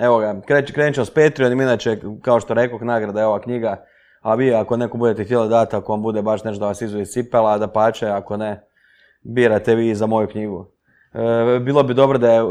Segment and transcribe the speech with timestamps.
[0.00, 3.84] Evo ga, krenut ćemo s Patreonom, inače, kao što rekoh, nagrada je ova knjiga.
[4.20, 7.02] A vi, ako neko budete htjeli dati, ako vam bude baš nešto da vas izuje
[7.02, 8.68] iz cipela, da pače, ako ne,
[9.22, 10.66] birate vi za moju knjigu.
[11.14, 12.44] E, bilo bi dobro da je e,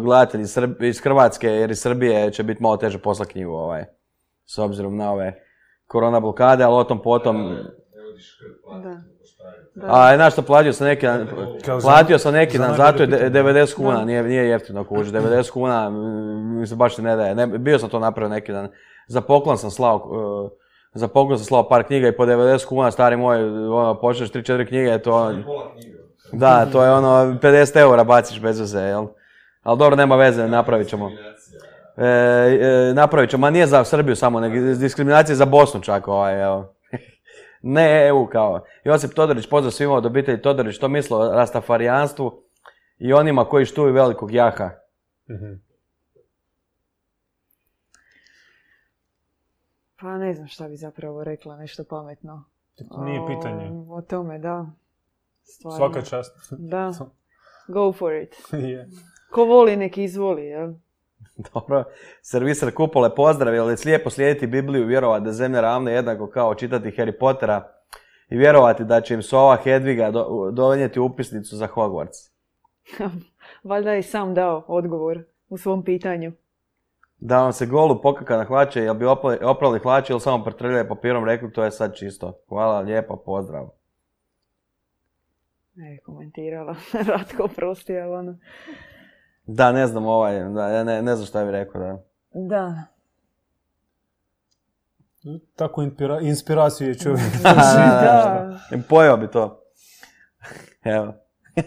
[0.00, 3.84] gledatelj iz, iz Hrvatske, jer iz Srbije će biti malo teže posla knjigu, ovaj,
[4.46, 5.44] s obzirom na ove
[5.86, 7.56] korona blokade, ali o tom potom...
[8.82, 9.17] Da.
[9.86, 11.26] A, znaš što, platio sam neki dan,
[11.82, 13.64] platio sam neki dan, zato je najbolje de- pitanje.
[13.64, 15.90] 90 kuna, nije, nije jeftino kuži, 90 kuna
[16.60, 18.68] mi se baš ne daje, ne, bio sam to napravio neki dan,
[19.06, 20.50] za poklon sam slao, uh,
[20.94, 24.68] za poklon sam slao par knjiga i po 90 kuna, stari moj, ono, počneš 3-4
[24.68, 25.98] knjige, to, knjiga.
[26.32, 27.08] da, to je ono,
[27.42, 29.06] 50 eura baciš bez veze, jel?
[29.62, 31.10] Ali dobro, nema veze, napravit ćemo.
[31.96, 36.44] E, e, napravit ćemo, ma nije za Srbiju samo, nego diskriminacija za Bosnu čak, ovaj,
[36.44, 36.74] evo.
[37.68, 38.64] Ne EU kao.
[38.84, 42.42] Josip Todorić, pozdrav svima od obitelji Todorić, što misle o rastafarijanstvu
[42.98, 44.70] i onima koji štuju velikog jaha.
[45.30, 45.52] Mhm.
[50.00, 52.44] Pa ne znam šta bi zapravo rekla, nešto pametno.
[52.88, 53.70] To nije pitanje.
[53.70, 54.66] O, o tome, da.
[55.42, 55.76] Stvarno.
[55.76, 56.52] Svaka čast.
[56.58, 56.92] Da.
[57.74, 58.34] Go for it.
[58.72, 58.88] Je.
[59.30, 60.72] Ko voli, nek izvoli, jel?
[61.54, 61.84] Dobro,
[62.22, 66.26] servisar Kupole pozdrav, je li slijepo slijediti Bibliju i vjerovati da je zemlja ravna jednako
[66.26, 67.72] kao čitati Harry Pottera
[68.30, 72.30] i vjerovati da će im sova Hedviga do, donijeti upisnicu za Hogwarts.
[73.68, 76.32] Valjda je sam dao odgovor u svom pitanju.
[77.18, 79.06] Da vam se golu pokaka na hlače, jel bi
[79.42, 82.38] oprali hlače ili samo pretrljali papirom, rekli to je sad čisto.
[82.48, 83.68] Hvala lijepo, pozdrav.
[85.74, 86.76] Ne komentirala.
[87.08, 88.36] Ratko, prosti, ali ono...
[89.48, 91.98] Da, ne znam ovaj, da, ja ne, ne znam šta bi rekao, da.
[92.32, 92.82] Da.
[95.56, 97.32] Tako inspira- inspiraciju je čovjek.
[97.42, 98.58] da.
[98.88, 99.62] Pojeo bi to.
[100.96, 101.14] Evo.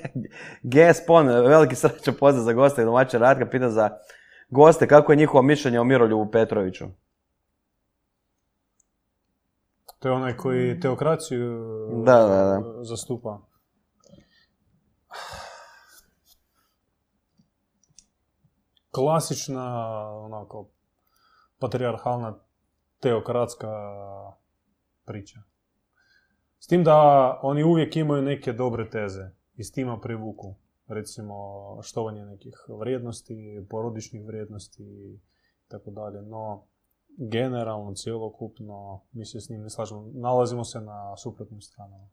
[0.63, 3.89] GS Pon, veliki sreća pozdrav za goste i domaća Ratka, pita za
[4.49, 6.85] goste kako je njihovo mišljenje o Miroljubu Petroviću.
[9.99, 11.59] To je onaj koji teokraciju
[12.05, 12.83] Da, da, da.
[12.83, 13.39] zastupa.
[18.91, 19.65] Klasična,
[20.09, 20.69] onako,
[21.59, 22.39] patrijarhalna
[22.99, 23.67] teokratska
[25.05, 25.39] priča.
[26.59, 30.55] S tim da oni uvijek imaju neke dobre teze i s tima privuku.
[30.87, 31.35] Recimo,
[31.81, 35.19] štovanje nekih vrijednosti, porodičnih vrijednosti i
[35.67, 36.21] tako dalje.
[36.21, 36.63] No,
[37.17, 40.11] generalno, cjelokupno, mi se s njim ne slažemo.
[40.13, 42.09] Nalazimo se na suprotnim stranama.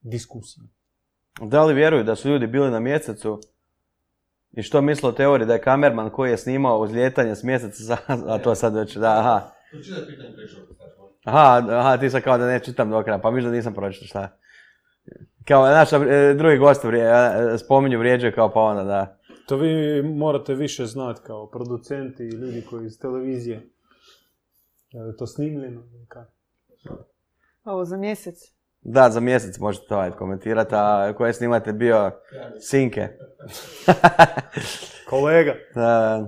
[0.00, 0.64] Diskusiji.
[1.40, 3.40] Da li vjeruju da su ljudi bili na mjesecu
[4.56, 7.96] i što misle o teoriji da je kamerman koji je snimao uzlijetanje s mjeseca, za-
[8.26, 9.50] a to sad već, da, aha.
[11.24, 14.06] Aha, aha, ti sad kao da ne čitam do kraja, pa mislim da nisam pročitao
[14.06, 14.38] šta.
[15.44, 17.12] Kao, znaš, e, drugi gosti vrije-
[17.54, 19.18] e, spominju, vrijeđaju kao pa onda, da.
[19.48, 19.70] To vi
[20.04, 23.68] morate više znati kao producenti i ljudi koji iz televizije.
[24.90, 25.80] Je li to snimljeno?
[25.86, 26.32] ili kako?
[27.64, 28.34] Ovo za mjesec.
[28.88, 32.10] Da, za mjesec možete to ajde komentirati, a koje snimate bio
[32.60, 33.08] Sinke.
[35.10, 35.54] Kolega!
[35.74, 36.26] Da.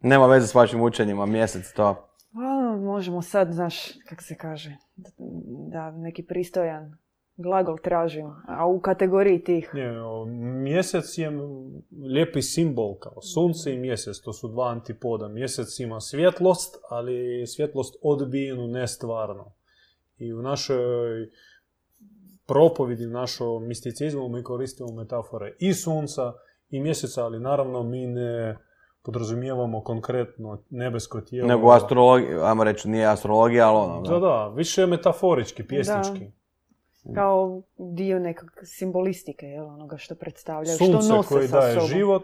[0.00, 2.08] Nema veze s vašim učenjima, mjesec to.
[2.34, 3.74] A, možemo sad, znaš,
[4.08, 4.76] kak se kaže,
[5.70, 6.98] da neki pristojan
[7.38, 9.70] glagol tražimo, a u kategoriji tih.
[9.74, 10.24] Ne, o,
[10.62, 11.30] mjesec je
[12.14, 15.28] lijepi simbol kao sunce i mjesec, to su dva antipoda.
[15.28, 19.52] Mjesec ima svjetlost, ali svjetlost odbijenu, nestvarno.
[20.16, 21.28] I u našoj
[22.46, 26.32] propovidi, u našom misticizmu mi koristimo metafore i sunca
[26.70, 28.58] i mjeseca, ali naravno mi ne
[29.02, 31.48] podrazumijevamo konkretno nebesko tijelo.
[31.48, 36.37] Nego astrologija, ajmo reći, nije astrologija, ali ono, Da, da, više metaforički, pjesnički.
[37.14, 41.88] Kao dio nekog simbolistike, jel, onoga što predstavljaju, Sunce što nose koji sa daje sobom.
[41.88, 42.22] život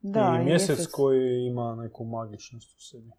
[0.00, 3.10] Da, i mjesec koji ima neku magičnost u sebi.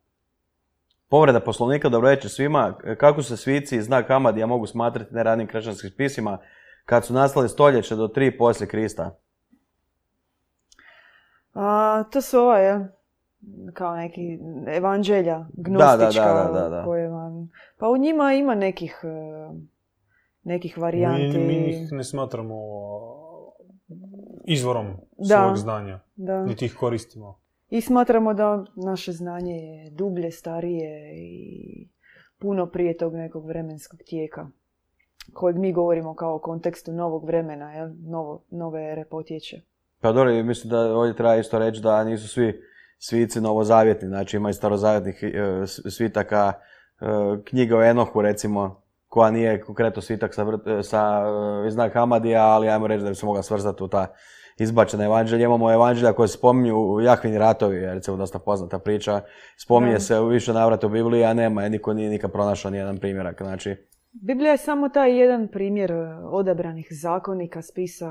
[1.09, 2.77] Povreda poslovnika, dobro večer svima.
[2.97, 6.37] Kako se svici i znak Amadija mogu smatrati neradnim kršćanskim spisima
[6.85, 9.15] kad su nastali stoljeće do tri poslije Krista?
[11.53, 12.79] A, to su ova, jel?
[13.73, 16.25] Kao neki evanđelja, da, gnostička.
[16.25, 16.83] da, da, da.
[16.83, 19.07] koje vam- Pa u njima ima nekih, e,
[20.43, 21.37] nekih varijanti.
[21.37, 22.55] Mi, mi ih ne smatramo
[24.45, 25.43] izvorom Da.
[25.45, 26.45] svog znanja, Da.
[26.45, 27.39] niti ih koristimo.
[27.69, 31.87] I smatramo da naše znanje je dublje, starije i
[32.39, 34.47] puno prije tog nekog vremenskog tijeka
[35.33, 37.89] kojeg mi govorimo kao o kontekstu novog vremena, jel?
[37.99, 39.61] Novo, nove ere potječe.
[39.99, 42.61] Pa dobro, mislim da ovdje treba isto reći da nisu svi
[42.97, 47.05] svici novozavjetni, znači ima i starozavjetnih e, svitaka, e,
[47.43, 48.80] knjiga o Enohu recimo,
[49.11, 50.45] koja nije konkretno svitak sa,
[50.83, 51.23] sa
[51.67, 54.07] e, znak Hamadija, ali ajmo reći da bi se mogla svrzati u ta
[54.59, 55.45] izbačena evanđelja.
[55.45, 59.21] Imamo evanđelja koje se spominju u Jahvini ratovi, je recimo dosta poznata priča.
[59.57, 59.99] Spominje Da.
[59.99, 63.41] se u više navrata u Bibliji, a nema, je, niko nije nikad pronašao nijedan primjerak.
[63.41, 63.75] Znači,
[64.11, 65.95] Biblija je samo taj jedan primjer e,
[66.31, 68.09] odabranih zakonika, spisa.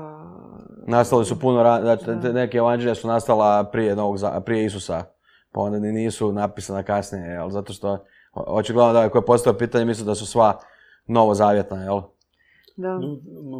[0.87, 5.03] nastali su puno, ra- znači, neke evanđelja su nastala prije, novog, prije Isusa,
[5.51, 7.49] pa onda ni nisu napisana kasnije, jel?
[7.49, 10.59] Zato što, očigledno da koje postoje pitanje, mislim da su sva
[11.05, 12.01] novozavjetna, jel?
[12.77, 12.99] Da.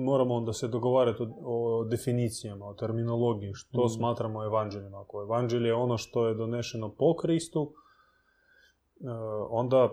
[0.01, 3.89] Moramo onda se dogovarati o, o definicijama, o terminologiji, što Mm.
[3.89, 4.95] smatramo evanđeljem.
[4.95, 7.73] Ako evanđelje je ono što je donešeno po Kristu,
[8.97, 9.07] e,
[9.49, 9.89] onda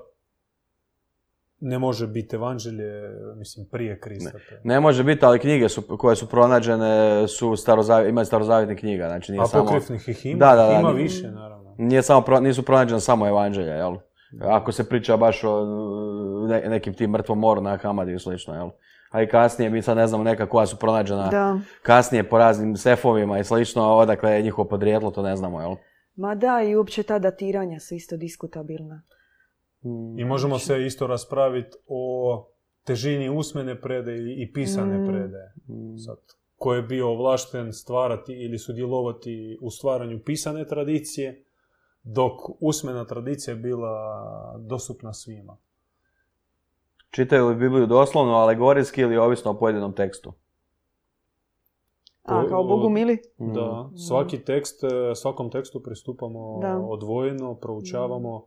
[1.61, 3.03] ne može biti evanđelje,
[3.37, 4.31] mislim, prije Krista.
[4.31, 6.89] To je- Ne može biti, ali knjige su, koje su pronađene
[7.29, 10.79] su starozav, imaju starozavjetnih knjiga, znači nije samo, Apokrifnih ih ima, Da, da, da.
[10.81, 11.75] ima više, naravno.
[11.79, 13.97] nije samo nisu pronađene samo evanđelja, jel?
[14.41, 15.65] Ako se priča baš o
[16.49, 18.71] ne- nekim tim mrtvom moru na Hamadi i slično, jel?
[19.11, 21.59] A i kasnije, mi sad ne znamo neka koja su pronađena Da.
[21.83, 25.75] kasnije po raznim sefovima i slično, odakle je njihovo podrijetlo, to ne znamo, jel?
[26.17, 29.03] Ma da, i uopće ta datiranja su isto diskutabilna.
[30.19, 32.47] I možemo se isto raspraviti o
[32.85, 35.07] težini usmene predaje i pisane Mm.
[35.07, 35.53] predaje.
[36.07, 36.17] Sad,
[36.57, 41.45] ko je bio ovlašten stvarati ili sudjelovati u stvaranju pisane tradicije,
[42.13, 43.95] dok usmena tradicija je bila
[44.59, 45.57] dostupna svima.
[47.11, 50.33] Čitaju li Bibliju doslovno, alegorijski ili ovisno o pojedinom tekstu?
[52.23, 53.19] A, kao Bogu mili?
[53.39, 56.77] Da, svaki tekst, e, svakom tekstu pristupamo Da.
[56.79, 58.47] odvojeno, proučavamo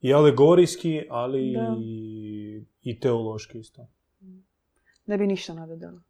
[0.00, 1.74] i alegorijski, ali Da.
[1.78, 3.86] i, i teološki isto.
[5.06, 6.00] Ne bi ništa nadodala.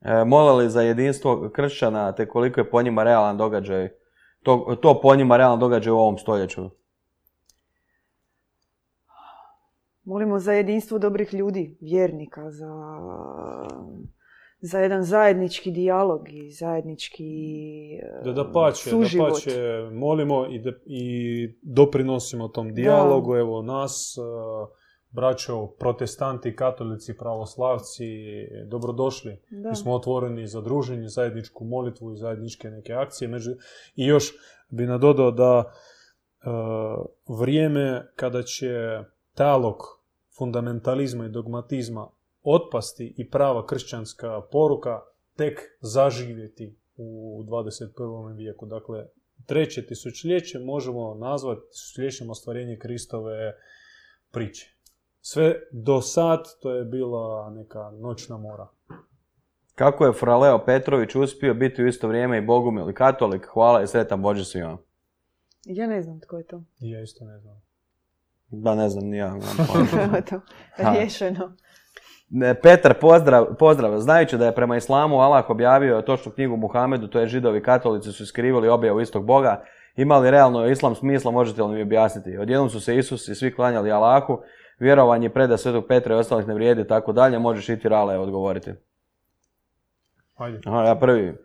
[0.00, 3.88] E, mole li za jedinstvo kršćana, te koliko je po njima realan događaj,
[4.42, 6.62] to, to po njima realan događaj u ovom stoljeću?
[10.04, 12.72] Molimo za jedinstvo dobrih ljudi, vjernika, za,
[14.60, 17.24] za jedan zajednički dijalog i zajednički
[18.24, 24.68] Da, da pače, da pače, molimo i, de- i doprinosimo tom dijalogu, evo nas, uh,
[25.16, 28.04] braćo, protestanti, katolici, pravoslavci,
[28.66, 29.40] dobrodošli.
[29.50, 29.68] Da.
[29.68, 33.28] Mi smo otvoreni za druženje, zajedničku molitvu i zajedničke neke akcije.
[33.28, 33.50] Među...
[33.96, 34.32] I još
[34.68, 39.02] bi nadodao da uh, vrijeme kada će
[39.34, 39.76] talog
[40.38, 42.08] fundamentalizma i dogmatizma
[42.42, 45.00] otpasti i prava kršćanska poruka
[45.36, 48.36] tek zaživjeti u 21.
[48.36, 48.66] vijeku.
[48.66, 49.06] Dakle,
[49.46, 53.54] treće tisućljeće možemo nazvati tisućljećem ostvarenje Kristove
[54.30, 54.75] priče.
[55.28, 58.68] Sve do sad to je bila neka noćna mora.
[59.74, 63.46] Kako je Fraleo Petrović uspio biti u isto vrijeme i bogumil i katolik?
[63.52, 64.78] Hvala i sretan Bože svima.
[65.64, 66.62] Ja ne znam tko je to.
[66.78, 67.62] Ja isto ne znam.
[68.48, 69.34] Da, ne znam, ni ja.
[70.28, 70.40] to.
[72.30, 73.98] Ne, Petar, pozdrav, pozdrav.
[73.98, 78.12] Znajući da je prema islamu Allah objavio točnu knjigu Muhamedu, to je židovi i katolici
[78.12, 79.64] su skrivili objavu istog Boga,
[79.96, 82.38] ima li realno islam smisla, možete li mi objasniti?
[82.38, 84.42] Odjednom su se Isus i svi klanjali Allahu,
[84.78, 88.18] vjerovanje preda Svetog Petra i ostalih ne vrijedi i tako dalje, možeš i ti Rale
[88.18, 88.70] odgovoriti.
[90.36, 90.60] Ajde.
[90.66, 91.36] Aha, ja prvi.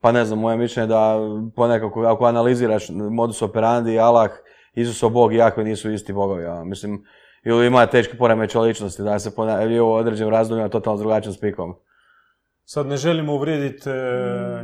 [0.00, 1.18] Pa ne znam, moje mišljenje je da
[1.56, 4.30] ponekako ako analiziraš modus operandi, Allah,
[4.74, 6.46] Isusov Bog i Jahve nisu isti bogovi.
[6.46, 7.04] A, mislim,
[7.44, 11.74] ili ima teški poremećaj ličnosti, da se pojavljuje u određenim razdobljima totalno s drugačijim spikom.
[12.64, 13.92] Sad ne želimo uvrijediti e,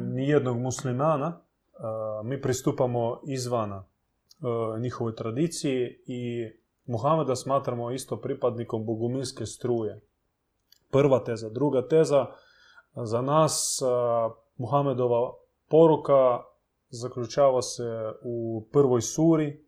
[0.00, 0.14] Mm.
[0.14, 1.26] ni jednog muslimana.
[1.36, 1.80] E,
[2.24, 6.46] mi pristupamo izvana e, njihovoj tradiciji i
[6.86, 10.00] Muhameda smatramo isto pripadnikom bogumilske struje.
[10.90, 11.50] Prva teza.
[11.50, 12.26] Druga teza,
[12.94, 13.82] za nas
[14.56, 15.32] Muhamedova
[15.68, 16.42] poruka
[16.90, 19.66] zaključava se u prvoj suri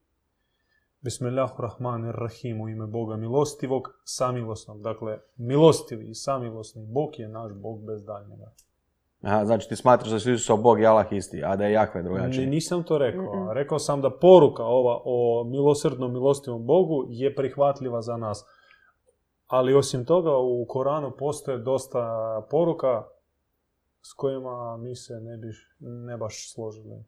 [1.00, 4.82] Bismillahirrahmanirrahim u ime Boga milostivog, samilosnog.
[4.82, 8.52] Dakle, milostivi i samilosni Bog je naš Bog bez daljnjega.
[9.22, 12.02] Aha, znači ti smatraš da su Isusov Bog i Allah isti, a da je Jahve
[12.02, 12.44] drugačiji.
[12.44, 13.52] Ni- nisam to rekao.
[13.52, 18.44] Rekao sam da poruka ova o milosrdnom, milostivom Bogu je prihvatljiva za nas.
[19.46, 22.00] Ali osim toga u Koranu postoje dosta
[22.50, 23.04] poruka
[24.02, 25.46] s kojima mi se ne bi
[25.80, 27.04] ne baš složili.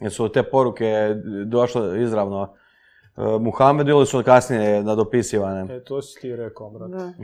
[0.00, 1.14] Jesu te poruke
[1.46, 2.54] došle izravno
[3.16, 5.76] e, Muhamedu ili su kasnije nadopisivane?
[5.76, 7.14] E, to si ti rekao, brate.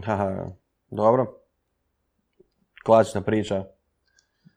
[0.90, 1.26] Dobro.
[2.84, 3.64] Klasična priča.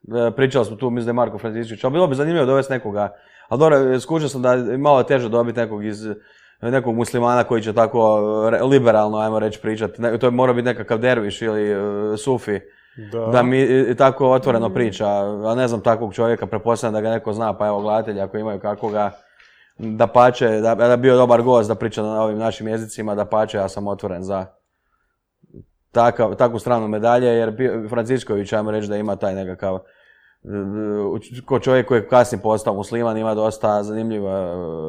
[0.07, 3.13] E, Pričali smo tu, mislim da je Marko Francišković, ali bilo bi zanimljivo dovesti nekoga.
[3.49, 6.07] Ali dobro, skužio sam da je malo teže dobiti nekog iz
[6.61, 8.17] nekog muslimana koji će tako
[8.61, 10.01] liberalno, ajmo reći, pričati.
[10.01, 11.77] Ne- To mora biti nekakav derviš ili e,
[12.17, 12.59] sufi.
[13.11, 13.19] Da.
[13.25, 15.07] Da mi i tako otvoreno priča.
[15.45, 18.59] A ne znam takvog čovjeka, pretpostavljam da ga neko zna, pa evo gledatelji ako imaju
[18.59, 19.11] kakvoga
[19.77, 23.57] da pače, da, da bio dobar gost da priča na ovim našim jezicima, da pače,
[23.57, 24.45] ja sam otvoren za
[25.93, 27.55] takav, takvu stranu medalje, jer
[27.89, 29.79] Francišković, ajmo reći da ima taj nekakav
[31.45, 34.27] ko čovjek koji je kasnije postao musliman ima dosta zanimljivu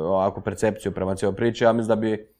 [0.06, 1.64] ovakvu percepciju prema cijeloj priči.
[1.64, 2.34] Ja mislim da bi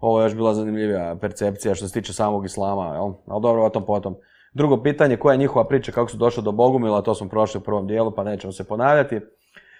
[0.00, 3.12] ovo još bila zanimljivija percepcija što se tiče samog islama, jel?
[3.26, 4.16] ali dobro o tom potom.
[4.52, 7.64] Drugo pitanje, koja je njihova priča, kako su došli do Bogumila, to smo prošli u
[7.64, 9.20] prvom dijelu pa nećemo se ponavljati.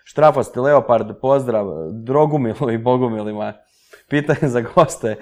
[0.05, 3.53] Štrafasti Leopard, pozdrav Drogumilu i Bogumilima.
[4.09, 5.17] Pitanje za goste.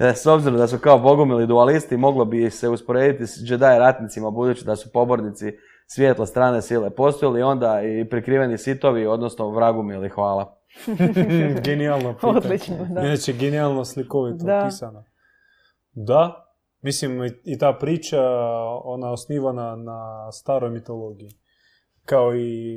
[0.00, 4.30] E, S obzirom da su kao Bogumili dualisti, moglo bi se usporediti s Jedi ratnicima,
[4.30, 5.52] budući da su pobornici
[5.86, 6.90] svijetla strane sile.
[6.90, 10.08] Postoje li onda i prikriveni sitovi, odnosno vragumili?
[10.08, 10.56] Hvala.
[11.64, 12.36] Genijalno pitanje.
[12.36, 13.00] Odlično, da.
[13.00, 14.62] Inače, genijalno slikovito Da.
[14.62, 15.04] opisano.
[15.92, 16.44] Da,
[16.82, 18.22] mislim i- ta priča,
[18.84, 21.30] ona osnivana na staroj mitologiji.
[22.04, 22.76] Kao i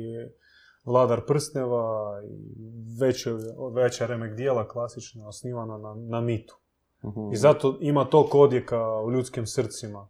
[0.84, 2.36] Vladar prstneva i
[3.74, 6.56] veća remek dijela klasična osnivana na, na mitu.
[7.04, 7.32] Mhm.
[7.32, 10.08] I zato ima tog odjeka u ljudskim srcima.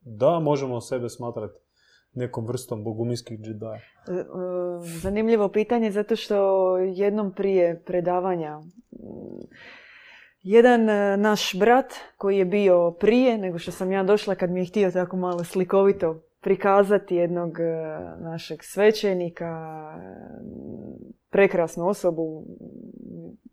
[0.00, 1.60] Da, možemo sebe smatrati
[2.12, 3.80] nekom vrstom boguminskih džedaja.
[4.08, 4.24] E, e,
[5.00, 8.60] Zanimljivo pitanje zato što jednom prije predavanja
[10.42, 14.60] jedan e, naš brat koji je bio prije nego što sam ja došla kad mi
[14.60, 17.64] je htio tako malo slikovito prikazati jednog e,
[18.18, 19.46] našeg svećenika,
[19.96, 20.10] e,
[21.30, 22.44] prekrasnu osobu,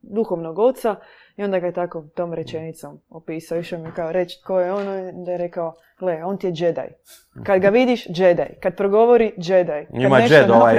[0.02, 0.96] duhovnog oca
[1.36, 3.60] i onda ga je tako tom rečenicom opisao.
[3.60, 6.94] Išao mi kao reći tko je ono, da je rekao, gle, on ti je Jedi.
[7.44, 8.60] Kad ga vidiš, Jedi.
[8.62, 9.88] Kad progovori, Jedi.
[9.92, 10.76] Kad Ima Jed, ovaj,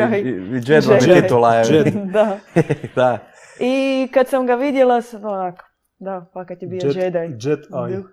[0.66, 1.54] Jed titula.
[1.54, 1.84] je.
[2.12, 2.38] Da.
[2.96, 3.18] da.
[3.60, 5.67] I kad sam ga vidjela, sam onako,
[5.98, 7.18] da, fakat je bio Jet, Jedi.
[7.40, 7.60] Jet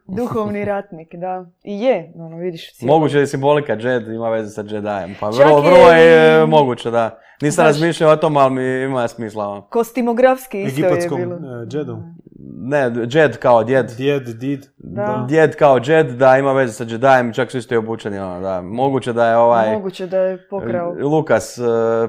[0.07, 1.45] duhovni ratnik, da.
[1.63, 2.81] I je, ono, vidiš.
[2.81, 5.15] Moguće je simbolika Jed ima veze sa Jedijem.
[5.19, 7.19] Pa vrlo, je vrlo je i- e, moguće, da.
[7.41, 9.47] Nisam razmišljao o tom, ali mi ima smisla.
[9.47, 9.61] ono.
[9.61, 11.35] Kostimografski isto je bilo.
[11.35, 12.15] e, Jedom.
[12.53, 13.91] Ne, Jed kao djed.
[13.97, 14.65] Djed, did.
[14.77, 15.25] Da.
[15.27, 18.61] Djed kao Jed, da, ima veze sa Jedijem, čak su isto i obučeni, ono, da.
[18.61, 19.73] Moguće da je ovaj...
[19.73, 20.93] Moguće da je pokrao.
[21.01, 21.61] Lukas, e,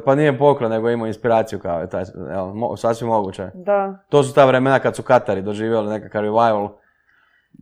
[0.04, 3.50] pa nije pokrao, nego imao inspiraciju kao je taj, jel, mo- sasvim moguće.
[3.54, 6.68] Da, To su ta vremena kad su Katari doživjeli nekakav revival.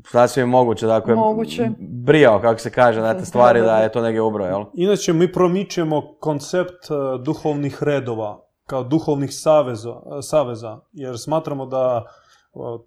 [0.04, 1.70] Sasvim moguće, da ako je Moguće.
[1.78, 4.64] brijao, kako se kaže, na te stvari, da je to negdje ubro, jel?
[4.74, 12.04] Inače, mi promičemo koncept e, duhovnih redova, kao duhovnih saveza, e, saveza jer smatramo da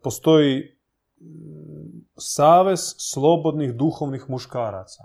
[0.03, 0.77] postoji
[2.17, 5.03] savez slobodnih duhovnih muškaraca.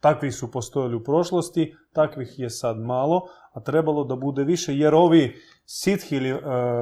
[0.00, 4.94] Takvih su postojali u prošlosti, takvih je sad malo, a trebalo da bude više, jer
[4.94, 5.34] ovi
[5.66, 6.40] sithi ili, e,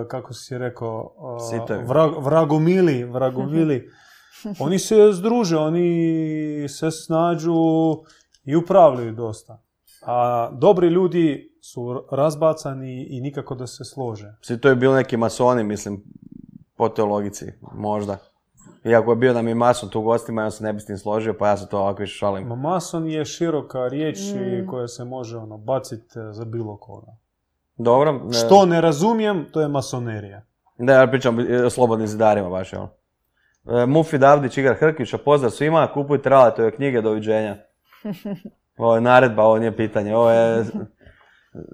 [0.09, 1.15] kako si rekao,
[1.53, 3.91] e, vrag- vragomili, vragomili,
[4.59, 7.55] oni se združe, oni se snađu
[8.45, 9.63] i upravljaju dosta.
[10.07, 14.35] A dobri ljudi su razbacani i nikako da se slože.
[14.41, 16.03] Svi to je bili neki masoni, mislim,
[16.77, 18.17] po toj logici, možda.
[18.85, 21.35] Iako je bio nam i mason tu gostima, ja se ne bi s tim složio,
[21.39, 22.47] pa ja se to ovako više šalim.
[22.49, 24.67] Ma mason je široka riječ i Mm.
[24.67, 27.13] koja se može ono, baciti za bilo koga.
[27.77, 28.21] Dobro.
[28.31, 30.43] e, Što ne razumijem, to je masonerija.
[30.79, 32.87] Da, ja pričam e, o slobodnim zidarima baš, jel?
[33.67, 37.57] E, Mufi Davdić, Igar Hrkića, pozdrav svima, kupujte Raletove knjige, doviđenja.
[38.79, 40.65] Ovo je naredba, ovo nije pitanje, ovo je...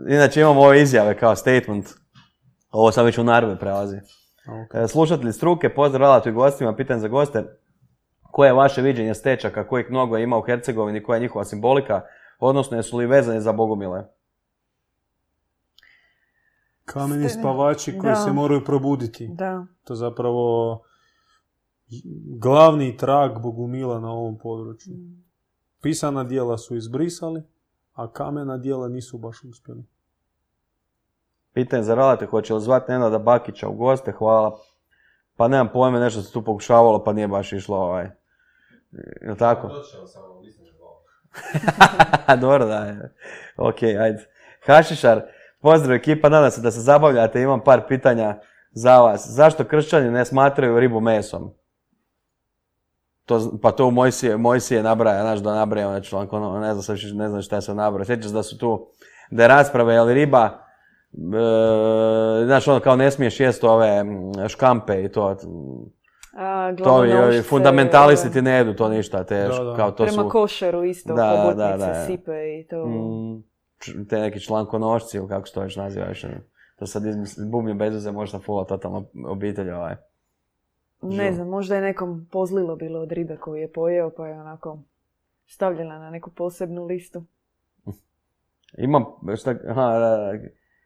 [0.08, 1.86] Inače imamo ove izjave kao statement.
[2.70, 3.96] Ovo sad već u naredbe prelazi.
[4.74, 7.58] E, Slušatelji struke, pozdrav Ralatu i gostima, pitanje za goste.
[8.22, 12.00] Koje je vaše viđenje stečaka, kojih mnogo ima u Hercegovini, koja je njihova simbolika,
[12.38, 14.04] odnosno jesu li vezani za bogumile?
[16.84, 18.16] Kameni spavači koji da.
[18.16, 19.28] se moraju probuditi.
[19.28, 19.66] da.
[19.84, 20.80] To je zapravo
[22.38, 24.94] glavni trag Bogumila na ovom području.
[25.82, 27.42] Pisana dijela su izbrisali,
[27.92, 29.84] a kamena dijela nisu baš uspjeli.
[31.60, 34.58] Pitanje za Ralate, hoće li zvati Nenada Bakića u goste, hvala.
[35.36, 38.10] Pa nemam pojma, nešto se tu pokušavalo, pa nije baš išlo ovaj.
[39.22, 39.70] Jel tako?
[42.40, 43.14] Dobro, da je.
[43.56, 44.26] Ok, ajde.
[44.66, 45.22] Hašišar,
[45.60, 48.38] pozdrav ekipa, nadam se da se zabavljate, imam par pitanja
[48.72, 49.26] za vas.
[49.28, 51.54] Zašto kršćani ne smatraju ribu mesom?
[53.24, 56.96] To, pa to u Mojsije, Mojsije nabraja, znaš da nabraja onaj članak, ono, ne znam,
[57.14, 58.04] ne znam šta se nabraja.
[58.04, 58.88] Sjećaš da su tu,
[59.30, 60.69] da je rasprava, je li riba,
[61.12, 64.04] e, znaš ono kao ne smiješ jest ove
[64.48, 65.36] škampe i to,
[66.36, 69.76] A, to glavonošce, fundamentalisti ti ne jedu to ništa, te, Da, da.
[69.76, 70.28] kao to Prema su...
[70.28, 72.04] košeru isto, Da, da, da, da.
[72.06, 72.86] sipe i to.
[72.86, 73.42] Mm,
[74.08, 76.24] te neki člankonošci ili kako se to još naziva još.
[76.24, 76.34] ono.
[76.78, 79.96] To sad izmisli, bubnje bez veze možda fula totalno obitelj ovaj.
[81.02, 84.78] Ne znam, možda je nekom pozlilo bilo od ribe koju je pojeo, pa je onako
[85.46, 87.24] stavljena na neku posebnu listu.
[88.78, 89.04] Imam,
[89.36, 90.32] šta, aha, da, da.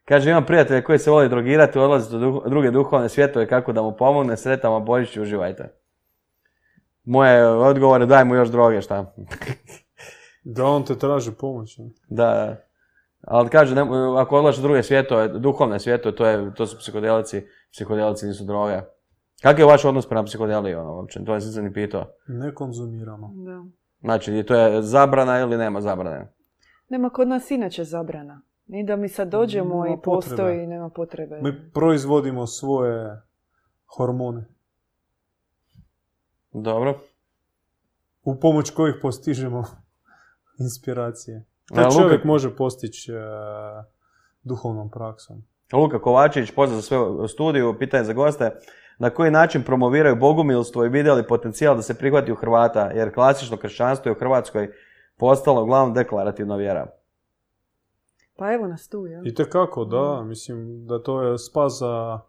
[0.05, 3.81] Kaže imam prijatelja koji se voli drogirati, odlazi u duh- druge duhovne svjetove kako da
[3.81, 5.73] mu pomogne, sretama Božić i uživajte.
[7.03, 9.05] Moje odgovor je daj mu još droge, šta?
[10.47, 11.77] Da on te traži pomoć.
[11.77, 11.85] ne?
[12.09, 12.57] Da,
[13.21, 13.81] Ali kaže, ne,
[14.17, 18.81] ako odlaš u druge svjetove, duhovne svjetove, to, je, to su psihodelici, psihodelici nisu droge.
[19.41, 21.25] Kakav je vaš odnos prema psihodeliji, ono, uopće?
[21.25, 22.05] To je se ni pitao.
[22.27, 23.31] Ne konzumiramo.
[23.35, 23.63] Da.
[24.01, 26.31] Znači, to je zabrana ili nema zabrane?
[26.89, 28.41] Nema kod nas inače zabrana.
[28.67, 30.67] Ni da mi sad dođemo Nema i postoji, potrebe.
[30.67, 31.39] nema potrebe.
[31.41, 33.21] Mi proizvodimo svoje
[33.87, 34.45] hormone,
[36.53, 36.99] Dobro.
[38.23, 39.63] u pomoć kojih postižemo
[40.59, 41.45] inspiracije.
[41.71, 43.15] A, To Luka- čovjek može postići e,
[44.43, 45.43] duhovnom praksom.
[45.73, 48.51] Luka Kovačević, pozdrav za sve studiju, pitanje za goste.
[48.99, 53.57] Na koji način promoviraju bogumilstvo i vidjeli potencijal da se prihvati u Hrvata, jer klasično
[53.57, 54.69] kršćanstvo je u Hrvatskoj
[55.17, 56.87] postalo uglavnom deklarativna vjera.
[58.37, 59.27] Pa evo nas tu, jel?
[59.27, 62.19] I kako, da, mislim da to je spas za,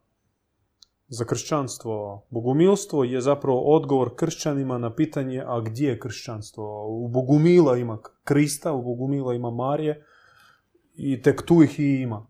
[1.08, 2.26] za kršćanstvo.
[2.30, 6.86] Bogumilstvo je zapravo odgovor kršćanima na pitanje a gdje je kršćanstvo.
[6.88, 10.04] U Bogumila ima Krista, u Bogumila ima Marije
[10.94, 12.26] i tek tu ih i ima.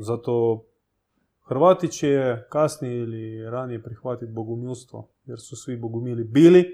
[0.00, 0.64] Zato
[1.48, 6.64] Hrvati će kasnije ili ranije prihvatiti bogumilstvo, jer su svi bogumili bili,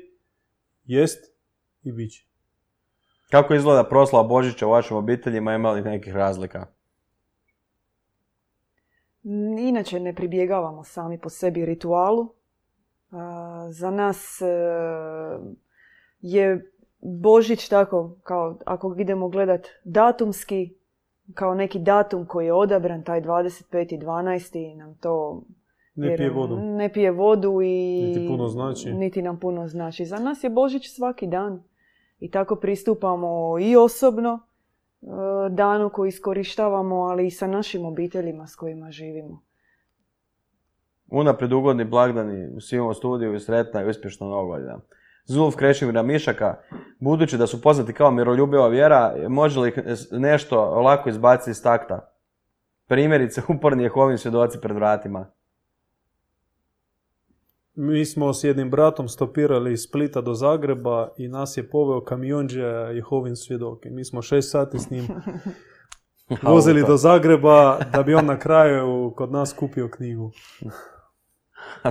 [0.84, 1.34] jest
[1.82, 2.26] i bit će.
[3.34, 6.66] Kako izgleda proslava Božića u vašim obiteljima, ima li nekih razlika?
[9.58, 12.28] Inače ne pribjegavamo sami po sebi ritualu.
[13.70, 14.46] Za nas e,
[16.20, 20.74] je Božić tako, kao ako idemo gledat datumski,
[21.34, 24.76] kao neki datum koji je odabran, taj 25.12.
[24.76, 25.42] nam to
[25.94, 26.56] Ne pije vodu.
[26.56, 28.02] Ne pije vodu i...
[28.06, 28.92] Niti puno znači.
[28.92, 30.04] Niti nam puno znači.
[30.04, 31.62] Za nas je Božić svaki dan.
[32.24, 34.40] I tako pristupamo i osobno
[35.02, 35.06] e,
[35.50, 39.42] danu koji iskorištavamo, ali i sa našim obiteljima s kojima živimo.
[41.10, 42.56] Unaprijed ugodni blagdani
[42.88, 44.80] u studiju i sretna i uspješna nova godina.
[45.24, 46.56] Zulf Krešimira Mišaka,
[47.00, 49.72] budući da su poznati kao miroljubiva vjera, može li
[50.10, 52.12] nešto lako izbaciti iz takta?
[52.88, 55.30] Primjerice, uporni Jehovini svjedoci pred vratima.
[57.74, 62.62] Mi smo s jednim bratom stopirali iz Splita do Zagreba i nas je poveo kamionđe
[62.94, 63.86] Jehovin svjedok.
[63.86, 65.08] I mi smo šest sati s njim
[66.42, 70.30] vozili do Zagreba da bi on na kraju kod nas kupio knjigu.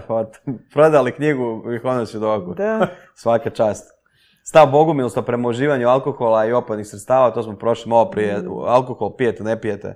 [0.07, 0.31] Pa,
[0.73, 2.53] Prodali knjigu Jehovinu svjedoku.
[2.53, 3.93] Da, Svaka čast.
[4.43, 8.41] Stav bogumilstva prema uživanju alkohola i opojnih sredstava, to smo prošli malo prije.
[8.41, 8.47] Mm.
[8.65, 9.93] Alkohol pijete, ne pijete.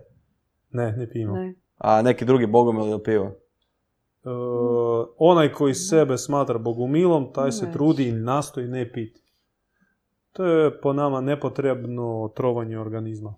[0.70, 1.36] Ne, ne pijemo.
[1.36, 1.56] ne.
[1.78, 3.32] A neki drugi bogumil ili piju.
[4.28, 4.30] E,
[5.18, 9.22] onaj koji sebe smatra bogumilom, taj se trudi i nastoji ne piti.
[10.32, 13.36] To je po nama nepotrebno trovanje organizma.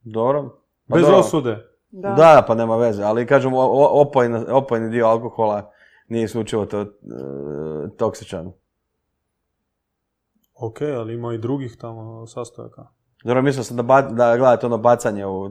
[0.00, 0.58] Dobro.
[0.88, 1.18] Pa Bez dobro.
[1.18, 1.68] osude.
[1.90, 2.10] Da.
[2.10, 2.44] Da.
[2.46, 3.52] pa nema veze, ali kažem,
[3.90, 5.70] opojni, opojni dio alkohola
[6.08, 6.86] nije isključivo to, e,
[7.96, 8.52] toksičan.
[10.54, 12.86] Ok, ali ima i drugih tamo sastojaka.
[13.24, 15.46] Dobro, mislio sam da, ba- da gledate ono bacanje u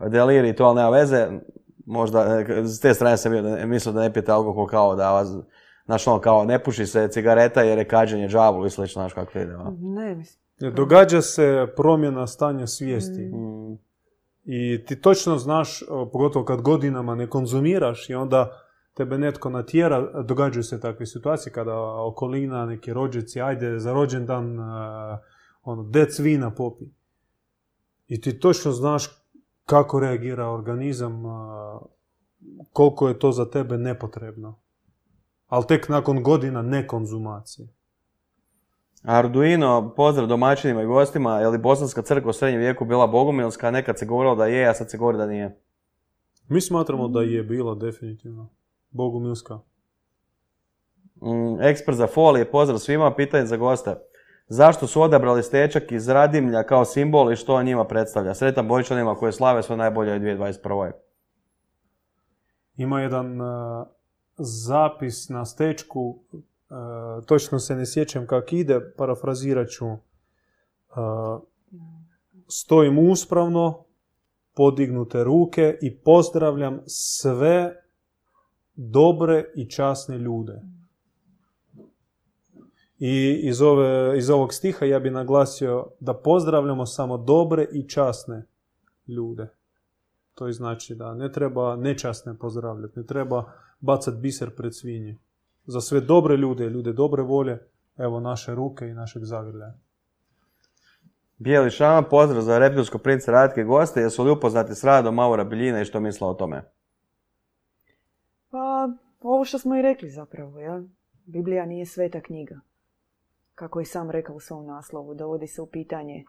[0.00, 1.28] e, deliri i to, ali nema veze.
[1.88, 4.96] Možda, e, s te strane sam bio da ne- mislio da ne pijete alkohol kao
[4.96, 5.28] da vas,
[5.86, 9.38] znaš ono, kao ne puši se cigareta jer je kađenje džavolu i slično, znaš kako
[9.38, 9.56] ide.
[9.56, 9.76] ono.
[9.80, 10.40] Ne, mislim.
[10.60, 13.22] Ne, Događa se promjena stanja svijesti.
[13.22, 13.78] Mm.
[14.44, 18.62] I ti točno znaš, pogotovo kad godinama ne konzumiraš i onda
[18.94, 24.64] tebe netko natjera, događaju se takve situacije kada okolina, neki rođaci, ajde za rođendan, uh,
[25.62, 26.84] ono, dec vina popi.
[28.08, 29.27] I ti točno znaš
[29.68, 31.22] kako reagira organizam,
[32.72, 34.58] koliko je to za tebe nepotrebno.
[35.46, 37.68] Ali tek nakon godina nekonzumacije.
[39.02, 43.98] Arduino, pozdrav domaćinima i gostima, je li Bosanska crkva u srednjem vijeku bila bogumilska, nekad
[43.98, 45.60] se govorilo da je, a sad se govori da nije.
[46.48, 48.48] Mi smatramo da je bila definitivno
[48.90, 49.58] bogumilska.
[51.14, 53.96] Mm, ekspert za folije, pozdrav svima, pitanje za goste.
[54.48, 58.34] Zašto su odabrali stečak iz Radimlja kao simbol i što on njima predstavlja?
[58.34, 60.92] Sretan Bojić onima koji slave sve najbolje u 2021.
[62.76, 63.86] Ima jedan uh,
[64.38, 69.86] zapis na stečku, uh, točno se ne sjećam kak ide, parafrazirat ću.
[69.86, 69.96] Uh,
[72.48, 73.84] stojim uspravno,
[74.54, 77.82] podignute ruke i pozdravljam sve
[78.74, 80.62] dobre i časne ljude.
[82.98, 88.46] I iz, ove, iz ovog stiha ja bi naglasio da pozdravljamo samo dobre i časne
[89.06, 89.48] ljude.
[90.34, 95.18] To i znači da ne treba nečasne pozdravljati, ne treba bacati biser pred svinje.
[95.66, 97.58] Za sve dobre ljude, ljude dobre volje,
[97.96, 99.74] evo naše ruke i našeg zagrljaja.
[101.36, 104.00] Bijeli šama, pozdrav za reptilsko prince Ratke i goste.
[104.00, 106.64] Jesu li upoznati s radom Maura Biljina i što misle o tome?
[108.50, 108.88] Pa,
[109.20, 110.82] ovo što smo i rekli zapravo, jel?
[111.26, 112.60] Biblija nije sveta knjiga.
[113.58, 116.24] Kako je sam rekao u svom naslovu, dovodi se u pitanje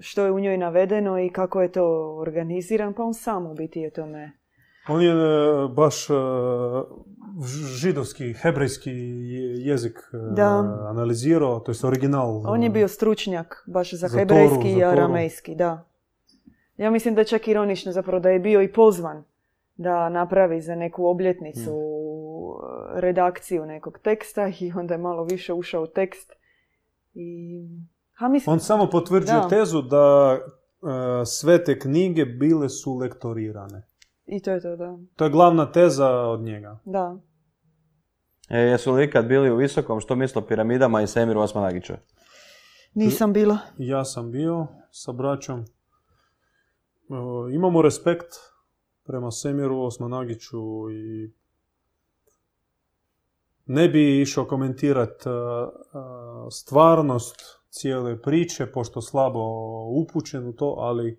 [0.00, 1.84] što je u njoj navedeno i kako je to
[2.16, 4.32] organiziran, pa on sam u biti je tome.
[4.88, 5.14] On je e,
[5.68, 6.14] baš e,
[7.72, 10.48] židovski, hebrejski je- jezik e, Da.
[10.88, 12.42] analizirao, to je original.
[12.46, 14.92] On je e, bio stručnjak baš za, Za hebrejski Toru, i za Toru.
[14.92, 15.84] aramejski, da.
[16.76, 19.24] Ja mislim da je čak ironično zapravo da je bio i pozvan
[19.76, 22.01] da napravi za neku obljetnicu Hmm.
[22.96, 26.32] E, redakciju nekog teksta i onda je malo više ušao u tekst.
[27.14, 27.60] I...
[28.12, 29.48] Ha, mislim, On samo potvrđuje Da.
[29.48, 33.82] tezu da e, sve te knjige bile su lektorirane.
[34.26, 34.98] I to je to, da.
[35.16, 36.78] To je glavna teza od njega.
[36.84, 37.16] Da.
[38.48, 41.92] E, jesu li ikad bili u Visokom, što misle o piramidama i Semiru Osmanagiću?
[42.94, 43.58] Nisam bila.
[43.78, 45.60] Ja sam bio sa braćom.
[45.60, 45.64] E,
[47.54, 48.28] imamo respekt
[49.04, 51.32] prema Semiru Osmanagiću i
[53.66, 55.24] ne bi išao komentirati
[56.50, 59.40] stvarnost cijele priče, pošto slabo
[59.88, 61.18] upućen u to, ali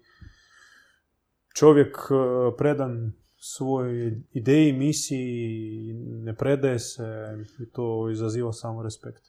[1.55, 7.03] čovjek e, predan svojoj ideji, misiji, ne predaje se
[7.59, 9.23] i to izaziva samo respekt.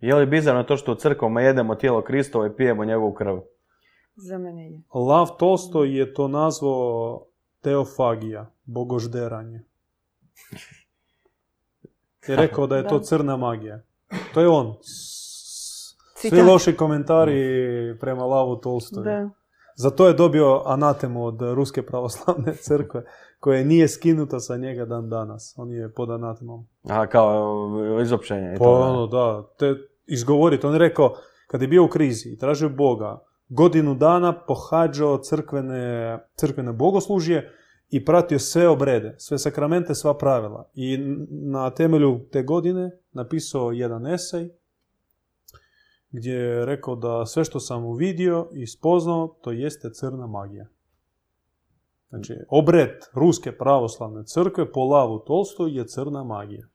[0.00, 3.38] Je li bizarno to što u crkvama jedemo tijelo Kristovo i pijemo njegovu krv?
[4.16, 4.82] Za mene je.
[4.94, 7.26] Lav Tolstoj je to nazvao
[7.60, 9.64] teofagija, bogožderanje.
[12.28, 13.80] Je rekao da je to crna magija.
[14.34, 14.74] To je on.
[16.14, 16.46] Svi Citat.
[16.46, 17.42] loši komentari
[18.00, 19.04] prema Lavu Tolstoju.
[19.04, 19.30] Da.
[19.76, 23.04] Zato je dobio anatemu od Ruske pravoslavne crkve,
[23.40, 25.54] koja nije skinuta sa njega dan danas.
[25.56, 26.66] On je pod anatemom.
[26.88, 27.56] Aha, kao
[27.98, 29.74] e, izopćenje i Pa ono, da, te
[30.06, 30.66] izgovoriti.
[30.66, 31.14] On je rekao,
[31.46, 37.50] kad je bio u krizi i tražio Boga, godinu dana pohađao crkvene, crkvene bogoslužje
[37.90, 40.70] i pratio sve obrede, sve sakramente, sva pravila.
[40.74, 40.98] I
[41.30, 44.50] na temelju te godine napisao jedan esej
[46.10, 50.66] gdje je rekao da sve što sam uvidio i spoznao, to jeste crna magija.
[52.08, 56.66] Znači, obred Ruske pravoslavne crkve po lavu Tolstoju je crna magija.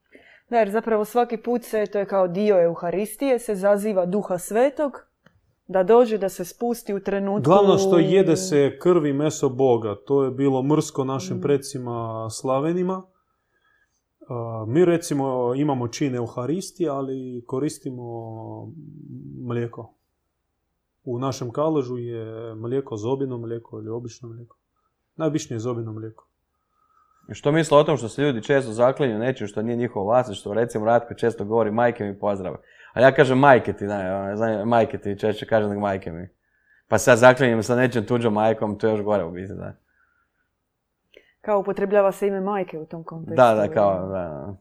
[0.49, 4.91] Da, jer zapravo svaki put se, to je kao dio Euharistije, se zaziva duha svetog,
[5.67, 7.49] da dođe, da se spusti u trenutku...
[7.49, 11.41] Glavno što jede se krv i meso Boga, to je bilo mrsko našim Mm.
[11.41, 13.03] predsima slavenima.
[14.67, 18.03] Mi recimo imamo čin Euharistije, ali koristimo
[19.41, 19.93] mlijeko.
[21.03, 24.57] U našem kaležu je mlijeko zobino mlijeko ili obično mlijeko.
[25.15, 26.27] Najobičnije zobino mlijeko.
[27.31, 30.53] Što misle o tom što se ljudi često zaklinju nečim što nije njihovo vlasništvo?
[30.53, 32.57] Recimo Ratko često govori majke mi pozdrave.
[32.95, 36.29] A ja kažem majke ti, ne, ono, znam, majke ti češće kažem nego majke mi.
[36.87, 39.73] Pa se ja zaklinjem sa nečim tuđom majkom, to je još gore u biti, da.
[41.41, 43.35] Kao upotrebljava se ime majke u tom kontekstu.
[43.35, 44.55] Da, da, kao, da.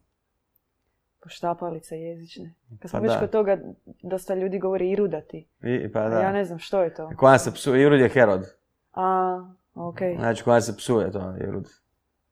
[1.22, 2.54] Poštapalice jezične.
[2.80, 3.58] Kad smo Pa već kod toga,
[4.02, 5.48] dosta ljudi govori i rudati.
[5.62, 6.20] I, pa A da.
[6.20, 7.10] ja ne znam što je to.
[7.16, 8.44] Kod nas se psuje, Irud je Herod.
[8.92, 9.38] A,
[9.74, 10.16] okej.
[10.16, 11.68] Znači, kod nas se psuje to, Irud.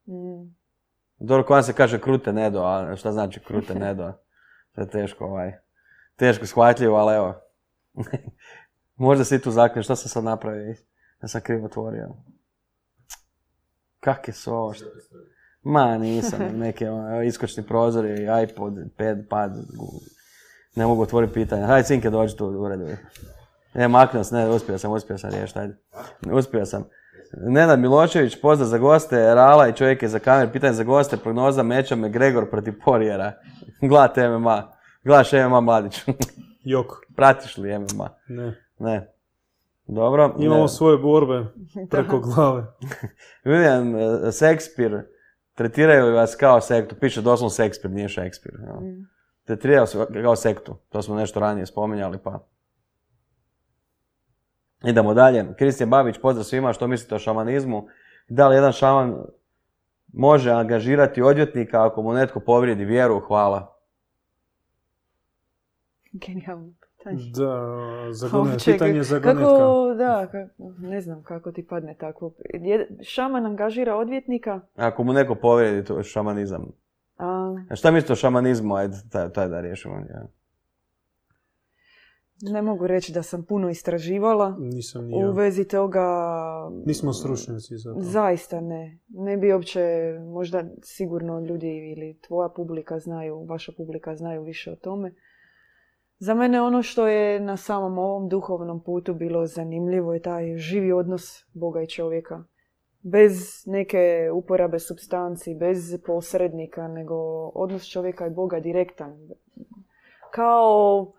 [0.06, 0.54] Mm.
[1.18, 4.12] Dobro, kod nas se kaže krute nedo, a šta znači krute nedo?
[4.74, 5.52] To je teško, ovaj,
[6.16, 7.34] teško shvatljivo, ali evo.
[8.96, 10.74] Možda si tu zaklinješ, šta sam sad napravio?
[11.22, 12.08] Ja sam krivo otvorio.
[14.00, 14.74] Kakve su ovo?
[14.74, 14.84] Šta?
[15.62, 19.52] Ma, nisam, neke ono, iskočni prozori, iPod, pad, pad,
[20.74, 21.66] ne mogu otvoriti pitanja.
[21.66, 22.86] Hajde, Cinke, dođi tu uredu.
[23.74, 25.76] Ne, maknuo sam, ne, uspio sam, uspio sam riješiti, ajde.
[26.32, 26.84] Uspio sam.
[27.32, 31.62] Nenad Milošević, pozdrav za goste, Rala i čovjek je za kamer, pitanje za goste, prognoza
[31.62, 33.32] meča McGregor protiv Porijera.
[33.88, 34.71] Gledat MMA,
[35.04, 36.04] gledaš MMA Mladić,
[36.64, 36.86] Jok,
[37.16, 38.08] pratiš li MMA?
[38.28, 38.64] ne.
[38.78, 39.12] Ne.
[39.86, 40.34] Dobro.
[40.38, 40.68] Imamo ne.
[40.68, 41.46] svoje borbe
[41.90, 42.66] preko glave.
[43.44, 43.96] William
[44.28, 45.02] eh, Shakespeare,
[45.54, 46.94] tretiraju li vas kao sektu?
[47.00, 48.58] Piše doslovno Shakespeare, nije Shakespeare.
[48.66, 48.76] jel?
[48.76, 49.08] Mm.
[49.44, 52.46] Tretiraju se kao sektu, to smo nešto ranije spominjali, pa...
[54.84, 55.54] Idemo dalje.
[55.58, 57.86] Kristijan Babić, pozdrav svima, što mislite o šamanizmu?
[58.28, 59.16] Da li jedan šaman
[60.12, 63.20] može angažirati odvjetnika ako mu netko povrijedi vjeru?
[63.20, 63.71] Hvala.
[66.14, 67.30] Genijalno pitanje.
[67.30, 67.66] Da,
[68.10, 69.42] za O, gonet- čekaj, pitanje za gonetka.
[69.44, 70.48] Kako, da, kako-
[70.80, 72.34] ne znam kako ti padne takvo.
[72.54, 76.72] Je- Šaman angažira odvjetnika, Ako mu neko povrijedi, to je šamanizam.
[77.16, 78.74] a A šta mislite o šamanizmu?
[78.74, 79.94] Ajde, taj, taj da riješimo.
[79.96, 80.26] ja.
[82.44, 86.06] ne mogu reći da sam puno istraživala Nisam ni u vezi toga.
[86.86, 88.00] Nismo stručnjaci za to.
[88.00, 88.98] Zaista ne.
[89.08, 89.80] Ne bi uopće,
[90.24, 95.14] možda sigurno ljudi ili tvoja publika znaju, vaša publika znaju više o tome.
[96.24, 100.92] Za mene ono što je na samom ovom duhovnom putu bilo zanimljivo je taj živi
[100.92, 102.44] odnos Boga i čovjeka.
[103.00, 103.32] Bez
[103.66, 107.14] neke uporabe substanci, bez posrednika, nego
[107.54, 109.28] odnos čovjeka i Boga direktan.
[110.30, 111.12] Kao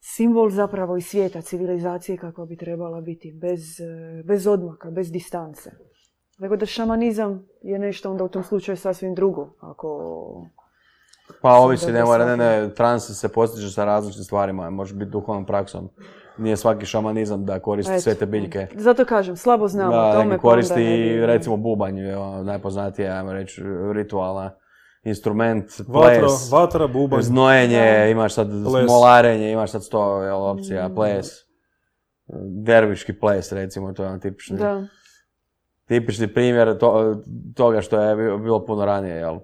[0.00, 3.60] simbol zapravo i svijeta, civilizacije kakva bi trebala biti, bez,
[4.24, 5.70] bez odmaka, bez distance.
[6.38, 9.50] Nego da šamanizam je nešto onda u tom slučaju sasvim drugo.
[9.60, 10.46] Ako...
[11.40, 15.10] Pa Sam ovisi, ne mora, ne, ne, trans se postiže sa različitim stvarima, može biti
[15.10, 15.88] duhovnom praksom.
[16.38, 18.00] Nije svaki šamanizam da koristi Eto.
[18.00, 18.66] sve te biljke.
[18.74, 20.24] Zato kažem, slabo znamo o Da, tome.
[20.24, 24.50] neki pa onda koristi ne bi- recimo bubanj, je najpoznatija, ajmo reći, ritualna
[25.02, 27.20] instrument, Vatra, ples, vatra, bubanj.
[27.22, 28.84] znojenje, imaš sad Ples.
[28.86, 30.94] smolarenje, imaš sad sto jel, opcija, Mm.
[30.94, 31.26] ples,
[32.56, 34.82] derviški ples recimo, to je ono tipični, Da.
[35.84, 37.22] tipični primjer to-
[37.56, 39.38] toga što je bi- bilo puno ranije, jel?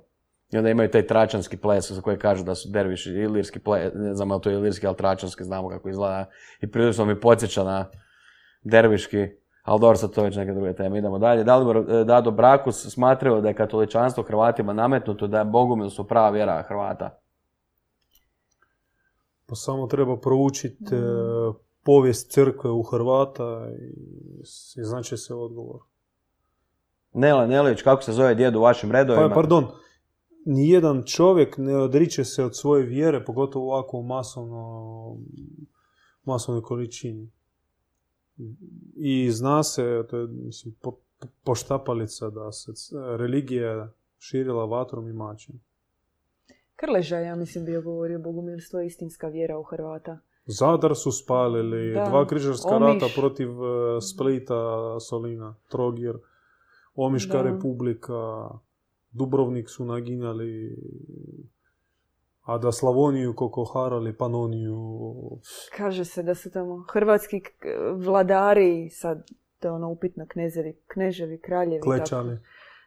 [0.51, 4.15] I onda imaju taj tračanski ples za koji kažu da su derviši ilirski ples, ne
[4.15, 6.31] znam je to ilirski, ali tračanski, znamo kako izgleda.
[6.61, 7.91] I prilično mi podsjeća na
[8.63, 9.29] derviški,
[9.63, 10.99] ali dobro, sad to je već neke druge teme.
[10.99, 11.45] Idemo dalje.
[11.45, 16.31] Dalibor e, Dado Brakus smatraju da je katoličanstvo Hrvatima nametnuto, da je Bogumil su prava
[16.31, 17.19] vjera Hrvata.
[19.47, 20.99] Pa samo treba proučiti e,
[21.83, 24.41] povijest crkve u Hrvata i,
[24.81, 25.81] i znači se odgovor.
[27.13, 29.29] Nela Nelić, kako se zove djed u vašim redovima?
[29.29, 29.67] Pa, pardon,
[30.49, 35.17] nijedan čovjek ne odriče se od svoje vjere, pogotovo ovako u masovno,
[36.25, 37.31] masovnoj količini.
[38.97, 40.97] I zna se, to je mislim, po,
[41.45, 42.73] poštapalica da se
[43.17, 45.61] religija širila vatrom i mačem.
[46.77, 50.19] Krleža, ja mislim, bio govorio Bogumilstvo je istinska vjera u Hrvata.
[50.47, 52.05] Zadar su spalili, Da.
[52.05, 53.03] dva križarska Omiš.
[53.03, 54.65] rata protiv e, Splita,
[55.01, 56.15] Solina, Trogir,
[56.95, 57.43] Omiška Da.
[57.43, 58.49] republika,
[59.19, 60.77] Dubrovnik su naginjali,
[62.43, 65.03] a da Slavoniju koliko harali, Panoniju,
[65.77, 67.41] Kaže se da su tamo hrvatski
[67.97, 71.81] vladari, sad to ono upitno knezevi, kneževi, kraljevi.
[71.81, 71.91] tako.
[71.91, 72.39] klečali.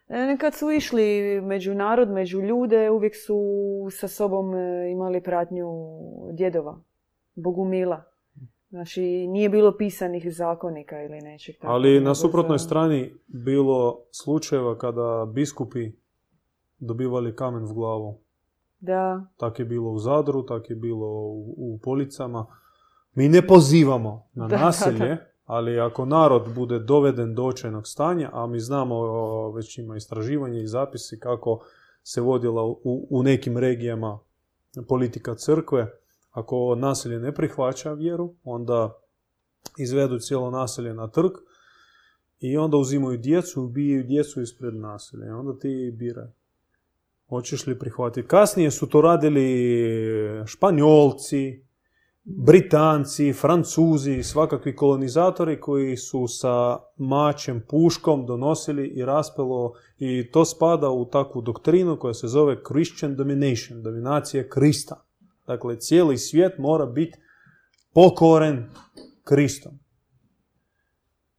[0.08, 3.38] E, Kad su išli među narod, među ljude, uvijek su
[3.92, 5.68] sa sobom e, imali pratnju
[6.34, 6.80] djedova,
[7.36, 8.04] Bogumila.
[8.70, 11.74] Znači, nije bilo pisanih zakonika ili nečeg tako.
[11.74, 15.92] Ali na suprotnoj strani bilo slučajeva kada biskupi
[16.82, 18.20] dobivali kamen v glavu.
[18.80, 22.46] Da, Tak je bilo u Zadru, tak je bilo u, u Policama.
[23.14, 25.18] Mi ne pozivamo na Da, nasilje, da.
[25.46, 28.96] ali ako narod bude doveden do očajnog stanja, a mi znamo,
[29.52, 31.64] već ima istraživanje i zapisi kako
[32.04, 34.20] se vodila u, u nekim regijama
[34.88, 35.88] politika crkve,
[36.32, 39.02] ako nasilje ne prihvaća vjeru, onda
[39.78, 41.32] izvedu cijelo naselje na trg
[42.40, 45.28] i onda uzimaju djecu, ubijaju djecu ispred naselja.
[45.28, 46.28] I onda ti biraj.
[47.32, 48.28] Hoćeš li prihvatiti?
[48.28, 49.46] Kasnije su to radili
[50.46, 51.66] Španjolci,
[52.24, 60.90] Britanci, Francuzi, svakakvi kolonizatori koji su sa mačem, puškom donosili i raspelo i to spada
[60.90, 65.06] u takvu doktrinu koja se zove Christian domination, dominacija Krista.
[65.48, 67.20] Dakle, cijeli svijet mora biti
[67.94, 68.70] pokoren
[69.24, 69.80] Kristom.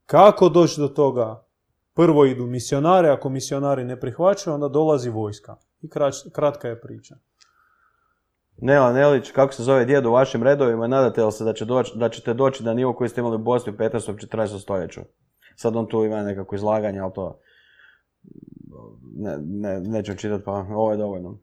[0.07, 1.47] Kako doći do toga?
[1.95, 5.57] Prvo idu misionari, ako misionari ne prihvaćaju, onda dolazi vojska.
[5.83, 7.15] I krać- kratka je priča.
[8.57, 11.93] Nela Nelić, kako se zove djed u vašim redovima, nadate li se da, će doći,
[11.99, 14.27] da ćete doći na nivo koji ste imali u Bosni u 15.
[14.29, 14.59] 14.
[14.59, 15.01] stoljeću?
[15.57, 17.41] Sad on tu ima nekako izlaganje, ali to
[19.17, 21.31] ne, ne, neću čitati, pa ovo je dovoljno.
[21.31, 21.37] E,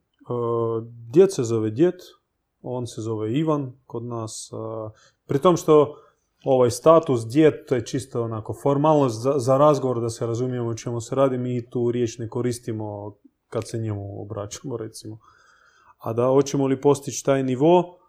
[1.11, 1.95] Djed se zove djed,
[2.61, 4.51] on se zove Ivan kod nas.
[4.53, 4.55] e,
[5.27, 5.95] Pri tom što
[6.43, 10.75] ovaj status djed, to je čisto onako formalnost za, za razgovor da se razumijemo o
[10.75, 13.15] čemu se radi, mi tu riječ ne koristimo
[13.49, 15.17] kad se njemu obraćamo recimo.
[15.97, 17.99] A da hoćemo li postići taj nivo,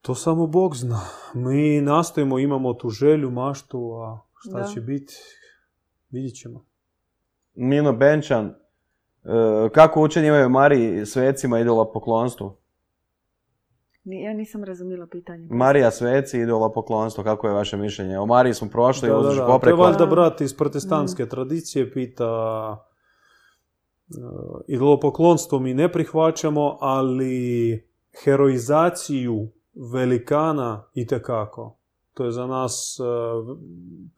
[0.00, 1.00] to samo Bog zna.
[1.34, 4.64] Mi nastojimo, imamo tu želju, maštu, a šta Da.
[4.64, 5.14] će biti,
[6.10, 6.64] vidjet ćemo.
[7.54, 8.54] Mino Benčan, e,
[9.72, 12.56] kako učenje imaju Mariji svecima idola poklonstvu?
[14.04, 15.46] Ja nisam razumjela pitanje.
[15.50, 18.18] Marija sveci idola poklonstvo, kako je vaše mišljenje?
[18.18, 19.58] O Mariji smo prošli, Da, da, da.
[19.58, 20.06] To je valjda Da.
[20.06, 22.24] brat iz protestantske tradicije pita
[24.66, 27.88] idolopoklonstvo mi ne prihvaćamo, ali
[28.24, 29.48] heroizaciju
[29.92, 31.78] velikana itekako.
[32.14, 32.98] To je za nas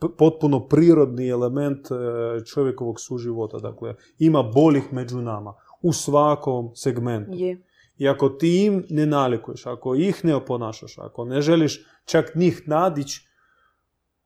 [0.01, 1.99] p- potpuno prirodni element uh,
[2.45, 3.59] čovjekovog suživota.
[3.59, 7.31] Dakle, ima boljih među nama u svakom segmentu.
[7.35, 7.63] Je.
[7.99, 12.63] I ako ti im ne nalikuješ, ako ih ne oponašaš, ako ne želiš čak njih
[12.67, 13.29] nadići,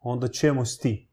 [0.01, 1.10] onda čemu si ti?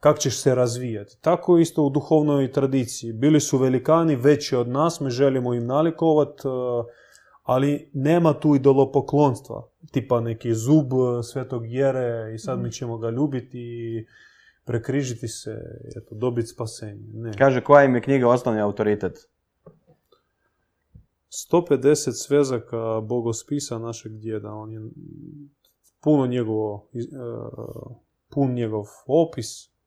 [0.00, 1.16] Kako ćeš se razvijati?
[1.20, 3.12] Tako isto u duhovnoj tradiciji.
[3.12, 6.42] Bili su velikani veći od nas, mi želimo im nalikovati,
[7.42, 9.68] ali nema tu idolopoklonstva.
[9.92, 14.06] Tipa neki zub eh, svetog jere i sad mi ćemo ga ljubiti i
[14.64, 15.58] prekrižiti se,
[15.96, 17.08] eto, dobiti spasenje.
[17.12, 17.32] Ne.
[17.38, 19.28] Kaže, koja im je knjiga osnovni autoritet?
[21.52, 24.52] 150 svezaka bogospisa našeg djeda.
[24.52, 24.80] On je
[26.00, 26.98] puno njegovo, e,
[28.28, 29.77] pun njegov opis.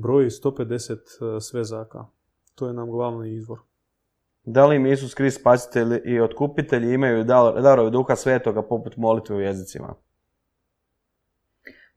[0.00, 2.06] Broji 150 svezaka.
[2.54, 3.58] To je nam glavni izvor.
[4.44, 9.36] Da li im Isus Krist spasitelj i otkupitelj imaju dar- darove duha svetoga poput molitve
[9.36, 9.94] u jezicima?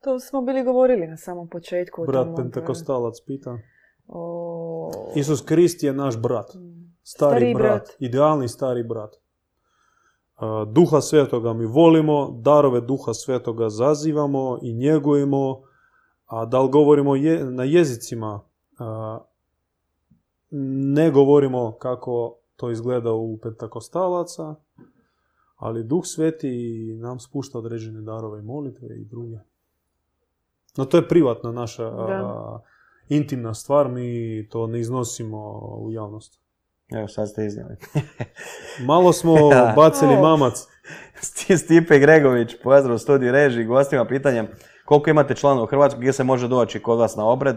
[0.03, 2.05] To smo bili govorili na samom početku.
[2.05, 3.57] Brat tom, Pentekostalac pita.
[4.07, 4.91] O...
[5.15, 6.51] Isus Krist je naš brat.
[6.51, 6.59] Stari,
[7.03, 7.65] Stariji brat.
[7.65, 7.95] brat.
[7.99, 9.15] Idealni stari brat.
[10.35, 15.61] A, Duha svetoga mi volimo, darove duha svetoga zazivamo i njegujemo,
[16.31, 18.41] a da li govorimo je, na jezicima,
[18.79, 19.19] a,
[20.93, 24.55] ne govorimo kako to izgleda u pentakostalaca,
[25.55, 26.49] ali Duh Sveti
[27.01, 29.37] nam spušta određene darove i molitve i druge.
[30.77, 32.59] No to je privatna naša a,
[33.09, 36.41] intimna stvar, mi to ne iznosimo u javnost.
[36.95, 37.75] Evo sad ste iznijeli.
[38.91, 39.35] Malo smo
[39.75, 40.67] bacili mamac.
[41.21, 44.47] Sti- Stipe Gregović, pozdrav u studiju režiji, gostima pitanjem
[44.91, 47.55] koliko imate članova u Hrvatskoj, gdje se može doći kod vas na obred,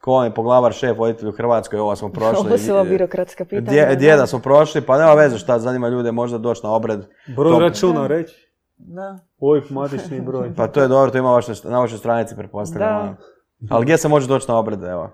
[0.00, 2.46] ko vam je poglavar, šef, voditelj u Hrvatskoj, ovo smo prošli.
[2.48, 3.70] Ovo su ova birokratska pitanja.
[3.70, 3.94] Dje, da.
[3.94, 7.00] djeda smo prošli, pa nema veze šta zanima ljude, možda doći na obred.
[7.36, 8.52] Broj računa reći.
[8.76, 9.18] Da.
[9.38, 10.54] OIB matični broj.
[10.56, 12.90] Pa to je dobro, to ima vaše- na vašoj stranici, pretpostavljam.
[12.90, 13.02] Da.
[13.02, 13.16] ono.
[13.70, 15.10] Ali gdje se može doći na obred, evo?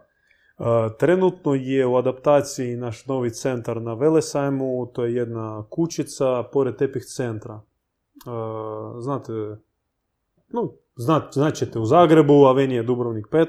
[0.58, 0.66] Uh,
[0.98, 7.04] trenutno je u adaptaciji naš novi centar na Velesajmu, to je jedna kućica pored tepih
[7.04, 7.54] centra.
[7.54, 7.62] Uh,
[9.00, 9.32] znate,
[10.48, 13.48] no, zna, znaćete u Zagrebu, Avenije Dubrovnik 15,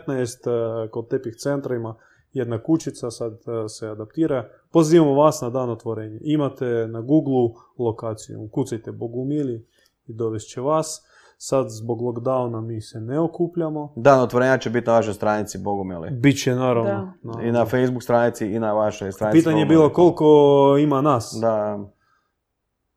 [0.84, 1.96] uh, kod tepih centra ima
[2.34, 4.50] jedna kućica, sad uh, se adaptira.
[4.72, 6.20] Pozivamo vas na dan otvorenja.
[6.24, 9.66] Imate na Google lokaciju, ukucajte Bogumili
[10.08, 11.06] i dovest će vas.
[11.38, 13.94] Sad zbog lockdowna mi se ne okupljamo.
[13.96, 16.10] Dan otvorenja će biti na vašoj stranici, Bogumili.
[16.12, 17.14] Biće naravno.
[17.24, 19.40] na- I na Facebook stranici i na vašoj stranici.
[19.40, 20.26] Pitanje je bilo koliko
[20.80, 21.38] ima nas.
[21.42, 21.80] Da,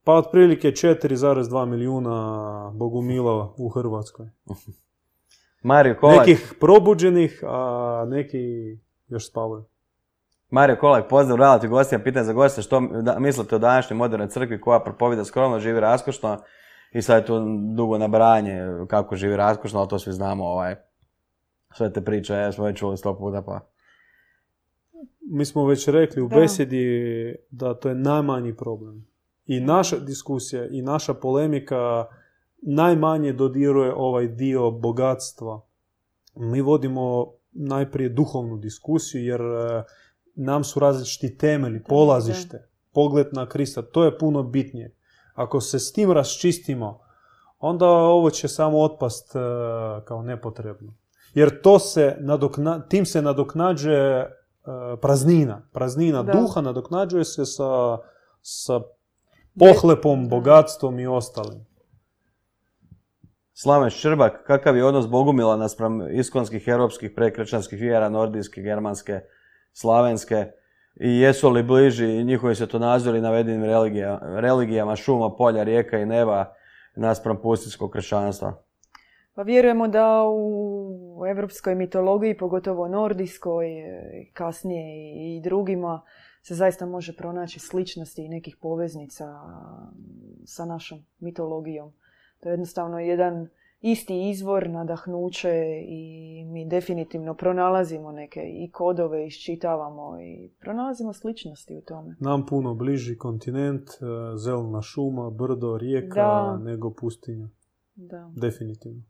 [0.05, 4.27] Pa otprilike 4,2 milijuna bogumila u Hrvatskoj.
[5.63, 8.39] Mario Kolak, Nekih probuđenih, a neki
[9.09, 9.65] još spavaju.
[10.51, 14.61] Mario Kolak, pozdrav, relati gostima, pitanje za goste, što da, mislite o današnjoj modernoj crkvi
[14.61, 16.39] koja propovida skromno, živi raskošno
[16.93, 17.41] i sad je tu
[17.77, 20.77] dugo nabranje kako živi raskošno, ali to svi znamo, ovaj,
[21.75, 23.61] sve te priče, ja smo već čuli sto puta, pa
[25.31, 26.37] Mi smo već rekli u Da.
[26.37, 26.87] besedi
[27.51, 29.12] da to je najmanji problem.
[29.47, 32.07] I naša diskusija i naša polemika
[32.63, 35.61] najmanje dodiruje ovaj dio bogatstva.
[36.35, 39.85] Mi vodimo najprije duhovnu diskusiju jer e,
[40.35, 44.97] nam su različiti temelji, polazište, pogled na Krista, to je puno bitnije.
[45.35, 47.01] Ako se s tim raščistimo,
[47.59, 49.39] onda ovo će samo otpast e,
[50.05, 50.95] kao nepotrebno.
[51.35, 54.27] Jer to se nadokna, tim se nadoknađuje e,
[55.01, 55.69] praznina.
[55.73, 56.33] Praznina Da.
[56.33, 57.99] duha nadoknađuje se sa,
[58.43, 58.81] sa
[59.59, 61.67] pohlepom, bogatstvom i ostalim.
[63.53, 69.21] Slaven Šrbak, kakav je odnos Bogumila naspram iskonskih europskih prekršćanskih vjera, nordijske, germanske,
[69.73, 70.47] slavenske
[71.01, 76.55] i jesu li bliži njihovi svjetonazori navedenim religija, religijama šuma, polja, rijeka i neba
[76.97, 78.55] naspram pustinskog kršćanstva?
[79.35, 83.67] Pa vjerujemo da u evropskoj mitologiji, pogotovo nordijskoj,
[84.33, 86.03] kasnije i drugima,
[86.43, 89.41] se zaista može pronaći sličnosti i nekih poveznica
[90.45, 91.93] sa našom mitologijom.
[92.41, 93.49] To je jednostavno jedan
[93.81, 95.51] isti izvor, nadahnuće
[95.89, 102.17] i mi definitivno pronalazimo neke i kodove, iščitavamo i pronalazimo sličnosti u tome.
[102.21, 103.95] Nam puno bliži kontinent, e,
[104.37, 106.59] zelena šuma, brdo, rijeka, Da.
[106.63, 107.49] nego pustinja.
[107.95, 108.33] Da.
[108.37, 109.03] Definitivno.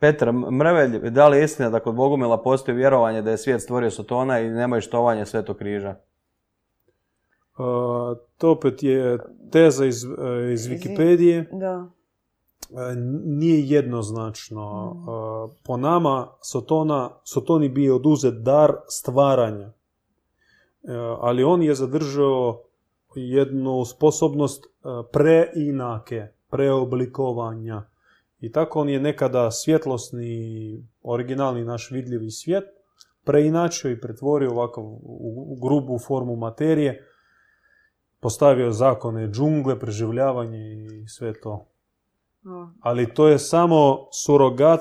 [0.00, 3.90] Petar Mrvelj, da li je istina da kod Bogumila postoji vjerovanje da je svijet stvorio
[3.90, 5.94] Sotona i nemaju štovanje Svetog križa?
[7.58, 9.18] Uh, to opet je
[9.52, 10.10] teza iz, uh,
[10.52, 11.58] iz Wikipedije.
[11.58, 11.86] Da.
[12.70, 12.80] Uh,
[13.24, 14.94] nije jednoznačno.
[14.94, 15.08] Mm.
[15.08, 19.66] Uh, po nama Sotona, Sotoni bio oduzet dar stvaranja.
[19.66, 22.62] Uh, ali on je zadržao
[23.14, 27.89] jednu sposobnost uh, preinake, preoblikovanja.
[28.40, 32.64] I tako on je nekada svjetlosni, originalni naš vidljivi svijet
[33.24, 37.06] preinačio i pretvorio ovakav u, grubu formu materije,
[38.20, 41.66] postavio zakone džungle, preživljavanje i sve to.
[42.80, 44.80] Ali to je samo surogat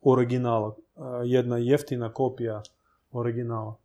[0.00, 2.62] originala, a, jedna jeftina kopija
[3.12, 3.76] originala.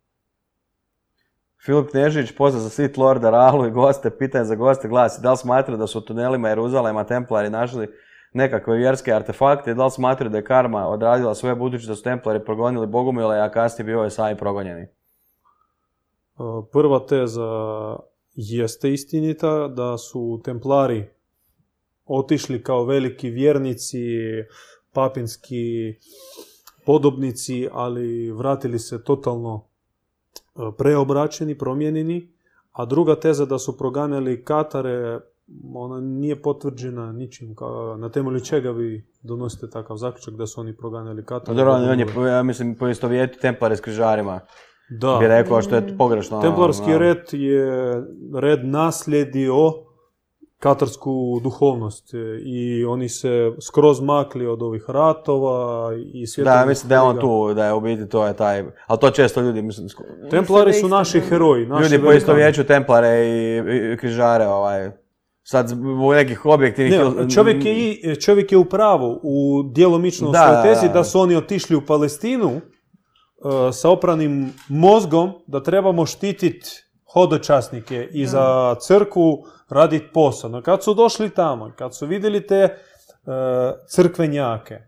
[1.64, 5.36] Filip Knežić, pozdrav za Sith Lorda, Ralu i goste, pitanje za goste glasi, da li
[5.36, 7.88] smatraju da su u tunelima Jeruzalema templari našli
[8.32, 12.44] nekakve vjerske artefakte da li smatraju da je karma odradila svoje budući da su templari
[12.44, 14.86] progonili Bogumile, a kasnije bio je sami progonjeni?
[16.72, 17.50] Prva teza
[18.34, 21.08] jeste istinita da su templari
[22.06, 23.98] otišli kao veliki vjernici,
[24.92, 25.94] papinski
[26.86, 32.32] podobnici, ali vratili se totalno e, preobraćeni, promijenjeni.
[32.72, 35.20] A druga teza da su proganjali Katare,
[35.74, 37.54] ona nije potvrđena ničim.
[37.54, 41.56] Ka- Na temelju čega vi donosite takav zaključak da su oni proganjali Katare?
[41.56, 44.40] Dobro, on je, ja mislim, poistovjeti templare s križarima.
[44.90, 45.16] Da.
[45.20, 46.36] Bi rekao što je pogrešno.
[46.36, 46.98] ono, Templarski ono.
[46.98, 47.66] red je
[48.34, 49.54] red naslijedio
[50.58, 51.10] katarsku
[51.42, 53.30] duhovnost e, i oni se
[53.62, 57.72] skroz makli od ovih ratova i Da, svjetovnih mislim da je on tu, da je
[57.74, 59.88] u biti to je taj, ali to često ljudi, mislim,
[60.30, 62.08] Templari su naši heroji, naši ljudi velikani.
[62.08, 63.58] poistovjećuju templare i,
[63.94, 64.90] i križare, ovaj,
[65.50, 67.00] sad zbog nekih objektivnih...
[67.16, 70.86] Ne, čovjek je, i, čovjek je u pravu u djelomično u Da, svojoj da, tezi
[70.86, 70.92] da.
[70.92, 72.60] da su oni otišli u Palestinu e,
[73.72, 76.68] sa opranim mozgom da trebamo štititi
[77.12, 80.50] hodočasnike i za crkvu raditi posao.
[80.50, 82.70] No kad su došli tamo, kad su vidjeli te e,
[83.90, 84.78] crkvenjake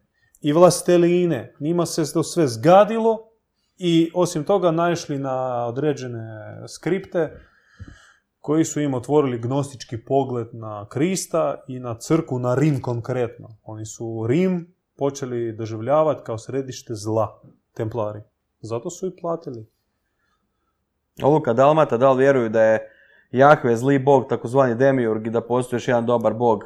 [0.41, 3.19] i vlasteline, njima se to sve zgadilo
[3.79, 7.50] i osim toga naišli na određene skripte
[8.51, 13.49] koji su im otvorili gnostički pogled na Krista i na crku, na Rim konkretno.
[13.63, 17.41] Oni su Rim počeli doživljavati kao središte zla,
[17.75, 18.21] templari.
[18.61, 19.67] Zato su i platili.
[21.23, 22.91] Luka Dalmata, da vjeruju da je
[23.31, 26.65] Jahve zli bog, takozvani demiurg i da postoji još jedan dobar bog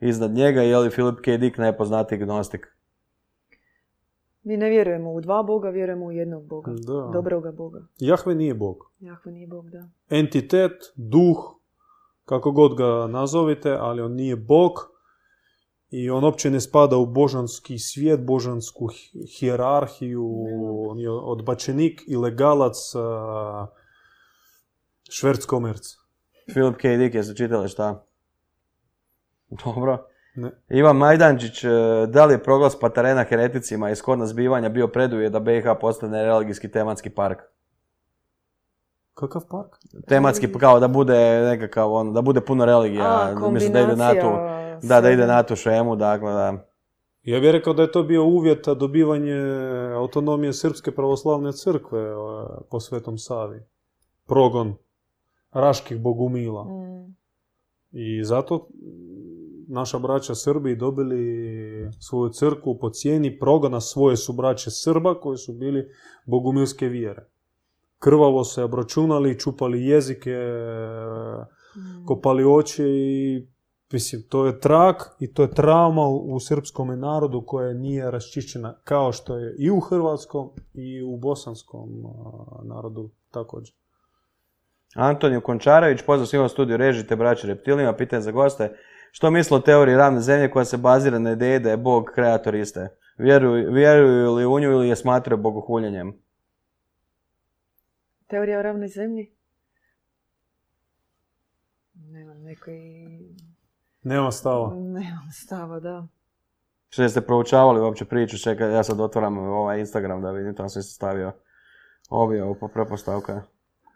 [0.00, 1.36] iznad njega, je li Filip K.
[1.36, 2.66] Dick najpoznatiji gnostik?
[4.48, 6.70] Mi ne vjerujemo u dva boga, vjerujemo u jednog boga.
[6.70, 7.10] Da.
[7.12, 7.86] Dobroga boga.
[7.98, 8.76] Jahve nije bog.
[9.00, 9.88] Jahve nije bog, da.
[10.10, 11.36] Entitet, duh,
[12.24, 14.72] kako god ga nazovite, ali on nije bog
[15.90, 20.44] i on uopće ne spada u božanski svijet, božansku hi- hijerarhiju,
[20.88, 23.66] on je odbačenik i legalac a,
[25.10, 25.96] šverc-komerc.
[26.52, 26.96] Filip K.
[26.96, 28.04] Dick, jeste čitali šta?
[29.64, 30.07] Dobro.
[30.38, 30.50] Ne.
[30.68, 31.68] Ivan Majdančić, e,
[32.08, 36.70] da li je proglas Patarena hereticima i shodna zbivanja bio preduvjet da BiH postane religijski
[36.70, 37.38] tematski park?
[39.14, 39.76] Kakav park?
[40.08, 43.04] Tematski, kao da bude nekakav, on, da bude puno religija.
[43.04, 44.30] A, mislim da ide na tu,
[44.82, 46.54] da, da ide na tu šemu, dakle da.
[47.22, 49.40] Ja bih rekao da je to bio uvjet za dobivanje
[49.94, 52.14] autonomije Srpske pravoslavne crkve e,
[52.70, 53.62] po Svetom Savi.
[54.26, 54.74] Progon
[55.52, 56.64] raških bogumila.
[56.64, 57.16] Mm.
[57.92, 58.68] I zato
[59.68, 65.52] naša braća Srbi dobili svoju crkvu po cijeni progona svoje su braće Srba koji su
[65.52, 65.88] bili
[66.26, 67.28] bogumilske vjere.
[67.98, 70.36] Krvavo se obračunali, čupali jezike,
[71.76, 72.06] Mm.
[72.06, 73.46] kopali oči i
[73.92, 79.12] mislim, to je trak i to je trauma u, srpskom narodu koja nije raščišćena kao
[79.12, 81.88] što je i u hrvatskom i u bosanskom
[82.62, 83.74] narodu također.
[84.94, 88.76] Antoniju Končarević, pozdrav svima u studiju režite braće reptilima, pitanje za goste.
[89.10, 92.54] Što misle o teoriji ravne zemlje koja se bazira na ideji da je Bog kreator
[92.54, 92.88] iste?
[93.18, 96.12] Vjeruju, vjeruju li u nju ili je smatraju bogohuljenjem?
[98.26, 99.32] Teorija o ravnoj zemlji?
[101.94, 102.70] Nemam neki...
[104.02, 104.74] Nema stava.
[104.74, 106.06] Nemam stava, da.
[106.88, 110.82] Što jeste proučavali uopće priču, čekaj, ja sad otvaram ovaj Instagram da vidim, tamo sam
[110.82, 111.32] se stavio
[112.10, 113.42] objavu po prepostavka.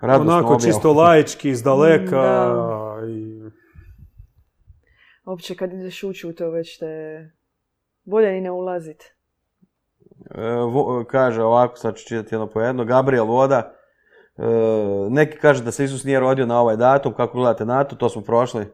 [0.01, 0.61] Radosnu Onako objavu.
[0.61, 2.23] čisto laički, iz daleka.
[2.23, 2.97] Da.
[3.09, 3.32] I...
[5.25, 7.31] Uopće kad ideš ući u to već te...
[8.05, 9.03] Bolje ni ne ulazit.
[10.35, 12.85] E, vo- kaže ovako, sad ću čitati jedno po jedno.
[12.85, 13.75] Gabriel Voda.
[14.37, 14.43] E,
[15.11, 18.09] neki kaže da se Isus nije rodio na ovaj datum, kako gledate na to, to
[18.09, 18.67] smo prošli.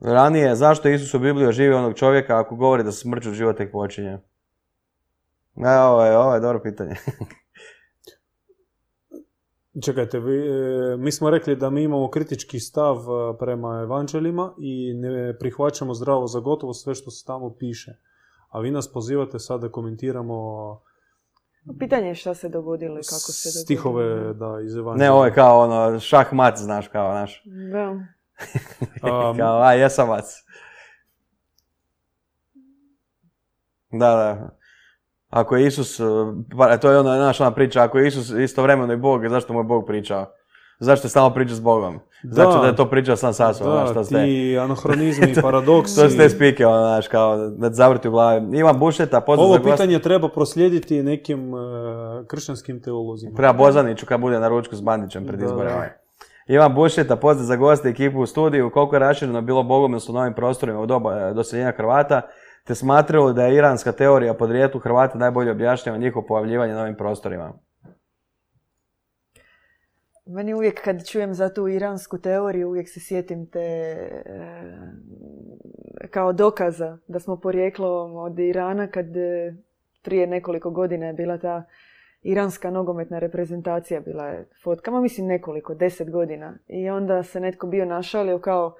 [0.00, 3.56] Ranije, zašto je Isus u Bibliji oživio onog čovjeka ako govori da se smrću život
[3.56, 4.18] tek počinje?
[5.66, 6.94] E, ovo je, ovo je dobro pitanje.
[9.84, 14.94] Čekajte, vi, e, mi smo rekli da mi imamo kritički stav e, prema evanđeljima i
[14.94, 17.96] ne prihvaćamo zdravo za gotovo sve što se tamo piše.
[18.48, 20.80] A vi nas pozivate sad da komentiramo
[21.78, 23.64] Pitanje je šta se dogodilo i kako se dogodilo.
[23.64, 25.04] stihove da, iz evanđelja.
[25.04, 27.42] Ne, ovo je kao ono, šah mat, znaš, kao naš.
[27.72, 27.96] Da.
[29.36, 30.24] Kao, a, jesam mac.
[33.92, 34.59] Da, da.
[35.30, 36.00] Ako je Isus,
[36.58, 39.60] pa to je ona naša ona priča, ako je Isus istovremeno i Bog, zašto mu
[39.60, 40.26] je Bog pričao?
[40.78, 42.00] Zašto je stalno pričao s Bogom?
[42.22, 46.00] Znači da je to pričao sam sa sobom, znaš, to ste, ti anahronizmi paradoksi.
[46.00, 48.58] to ste spike, ono, znaš, kao, da zavrti u glavi.
[48.58, 49.72] Ivan Bušeta, pozdrav Ovo za gost.
[49.72, 51.58] pitanje treba proslijediti nekim e,
[52.26, 53.36] kršćanskim teolozima.
[53.36, 55.88] Prema Bozaniću kad bude na ručku s Bandićem pred ovaj.
[56.48, 58.70] Ivan Bušeta, pozdrav za goste ekipu u studiju.
[58.70, 62.22] Koliko je rašireno bilo bogomilstvo u novim prostorima u doba e, doseljenja Hrvata,
[62.70, 67.52] te smatralo da je iranska teorija podrijetlu Hrvata najbolje objašnjava njihovo pojavljivanje na ovim prostorima.
[70.26, 74.22] Meni uvijek kad čujem za tu iransku teoriju, uvijek se sjetim te e,
[76.10, 79.54] kao dokaza da smo porijeklom od Irana kad e,
[80.02, 81.64] prije nekoliko godina je bila ta
[82.22, 86.58] iranska nogometna reprezentacija bila je fotkama, mislim nekoliko, deset godina.
[86.68, 88.74] I onda se netko bio našalio kao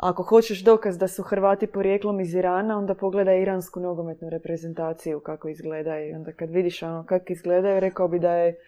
[0.00, 5.48] ako hoćeš dokaz da su Hrvati porijeklom iz Irana, onda pogledaj iransku nogometnu reprezentaciju kako
[5.48, 6.10] izgledaju.
[6.10, 8.58] I onda kad vidiš ono kako izgledaju, rekao bi da je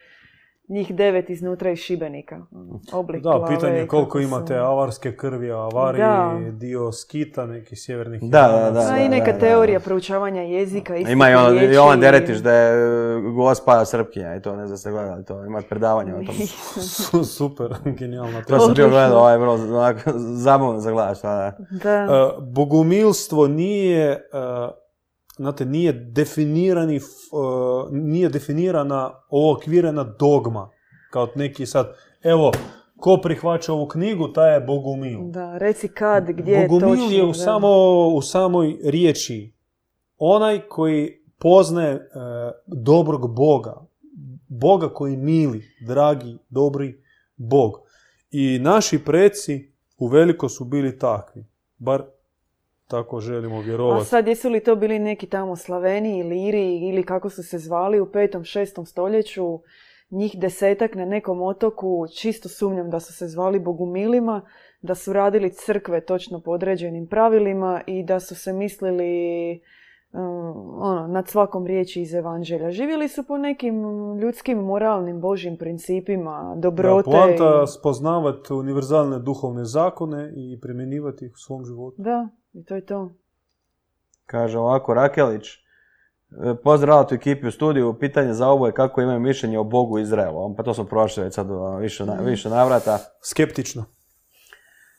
[0.73, 2.41] njih devet iznutra iz Šibenika.
[2.93, 6.39] Oblik Da, glave pitanje je koliko kako imate su- avarske krvi, avari, Da.
[6.51, 8.93] dio skita, nekih sjevernih Da, da, da.
[8.93, 9.39] A i neka da.
[9.39, 10.97] teorija proučavanja jezika.
[10.97, 11.75] Ima i on, riječi.
[11.75, 15.63] Jovan Deretić da je e, gospa Srpkinja i to, ne znam ste gledali to, ima
[15.63, 16.35] predavanje o tom.
[17.03, 19.59] Su- Super, genijalna To sam bio gledao, ovaj, vrlo
[20.17, 21.53] zabavno za gledat, šta da.
[21.73, 21.91] Da.
[21.91, 22.07] E,
[22.43, 24.19] bogumilstvo nije, e,
[25.43, 27.01] znate, nije definirani, e,
[27.91, 30.71] nije definirana, okvirena dogma.
[31.11, 32.53] Kao neki sad, evo,
[32.97, 35.19] ko prihvaća ovu knjigu, taj je bogumil.
[35.23, 37.17] Da, reci kad, gdje Bogumil točno.
[37.17, 37.69] je u, samo,
[38.09, 39.53] u samoj riječi
[40.19, 42.01] onaj koji poznaje e,
[42.67, 43.87] dobrog Boga.
[44.49, 47.03] Boga koji mili, dragi, dobri
[47.37, 47.73] Bog.
[48.31, 51.45] I naši preci u veliko su bili takvi.
[51.79, 52.03] Bar
[52.87, 54.07] tako želimo A vjerovati.
[54.07, 58.01] sad jesu li to bili neki tamo Slaveni ili Iri ili kako su se zvali
[58.01, 59.61] u petom, šestom stoljeću,
[60.11, 64.43] njih desetak na nekom otoku, čisto sumnjam da su se zvali bogumilima,
[64.83, 69.61] da su radili crkve točno po određenim pravilima i da su se mislili
[70.13, 70.21] um,
[70.79, 72.71] ono, nad svakom riječi iz evanđelja.
[72.71, 73.83] Živjeli su po nekim
[74.15, 77.05] ljudskim moralnim božjim principima, Da, dobrote.
[77.05, 81.97] poanta i- spoznavati univerzalne duhovne zakone i primjenjivati ih u svom životu.
[81.99, 83.11] Da, i to je to.
[84.27, 85.57] Kaže ovako, Rakelić, e,
[86.65, 90.55] pozdrav tu ekipi u studiju, pitanje za oboje kako imaju mišljenje o Bogu Izraelu.
[90.57, 92.99] Pa to smo prošli već sad ono, više, na- više navrata.
[93.23, 93.85] Skeptično.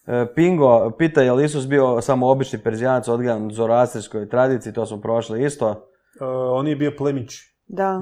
[0.07, 4.85] E, Pingo pita je li Isus bio samo obični perzijanac odgajan u zoroastrskoj tradiciji, to
[4.85, 5.69] smo prošli isto.
[6.21, 8.01] E, on je bio plemić Da.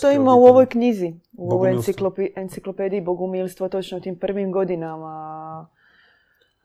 [0.00, 1.76] To ima u ovoj knjizi, u ovoj
[2.36, 5.66] enciklopediji Bogumilstvo, točno u tim prvim godinama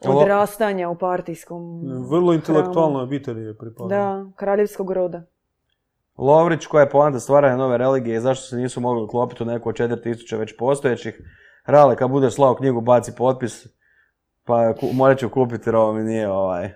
[0.07, 3.03] odrastanja u partijskom Vrlo intelektualnoj hramu.
[3.03, 3.87] obitelji je pripadao.
[3.87, 5.23] Da, kraljevskog roda.
[6.17, 9.69] Lovrić, koja je poanta stvaranja nove religije i zašto se nisu mogli uklopiti u neku
[9.69, 11.21] od 4000 već postojećih.
[11.65, 13.67] Rale, kad budeš slao knjigu, baci potpis,
[14.43, 16.75] pa ku, morat ću kupiti jer ovo mi nije ovaj, e,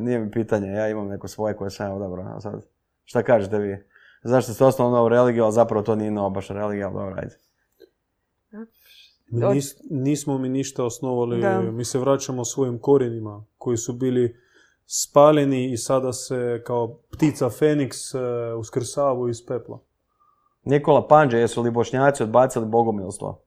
[0.00, 2.36] nije mi pitanje, ja imam neko svoje koje sam ja odabrao.
[2.36, 2.62] A sad,
[3.04, 3.88] šta kažete vi?
[4.22, 7.36] Zašto ste osnovali novu religiju, ali zapravo to nije nova baš religija, ali dobro, ajde.
[9.26, 11.60] Mi nis- nismo mi ništa osnovali, Da.
[11.60, 14.36] mi se vraćamo svojim korijenima koji su bili
[14.86, 18.18] spaljeni i sada se kao ptica Feniks e,
[18.58, 19.80] uskrsavaju iz pepla.
[20.64, 23.40] Nikola Panđe, jesu li bošnjaci odbacili bogomilstvo?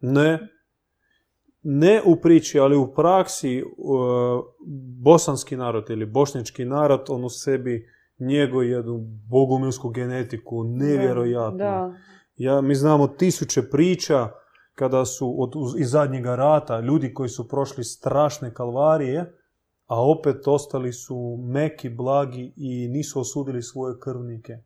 [0.00, 0.48] Ne,
[1.62, 3.62] ne u priči, ali u praksi e,
[5.02, 8.98] bosanski narod ili bošnjački narod, on u sebi njeguje jednu
[9.30, 11.58] bogumilsku genetiku, nevjerojatno.
[11.58, 11.94] Da,
[12.36, 14.28] Ja, mi znamo tisuće priča
[14.74, 19.32] kada su od, iz zadnjega rata ljudi koji su prošli strašne kalvarije,
[19.86, 24.58] a opet ostali su meki, blagi i nisu osudili svoje krvnike.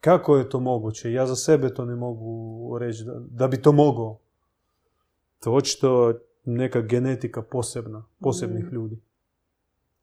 [0.00, 1.12] Kako je to moguće?
[1.12, 4.18] Ja za sebe to ne mogu reći da, da bi to mogao.
[5.40, 8.74] To očito neka genetika posebna, posebnih Mm.
[8.74, 9.00] ljudi.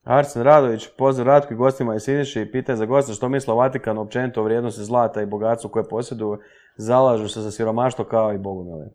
[0.04, 4.02] Arsen Radović, pozdrav Ratku i gostima i Siniši, pitanje za gosta što misle o Vatikanu
[4.02, 6.38] općenito o vrijednosti zlata i bogatstvu koje posjeduju,
[6.78, 8.90] zalažu se za siromaštvo kao i bogumili.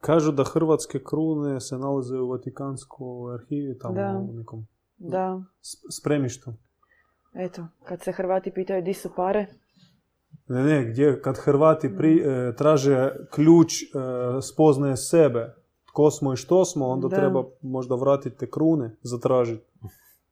[0.00, 4.26] Kažu da hrvatske krune se nalaze u Vatikanskoj arhivi, tamo Da.
[4.30, 4.66] u nekom
[4.98, 5.42] da.
[5.90, 6.52] spremištu.
[7.34, 9.46] Eto, kad se Hrvati pitaju di su pare,
[10.48, 13.86] Ne, ne, gdje kad Hrvati pri, e, traže ključ e,
[14.42, 15.54] spoznaje sebe,
[15.92, 17.16] tko smo i što smo, onda Da.
[17.16, 19.64] treba možda vratiti te krune, zatražiti.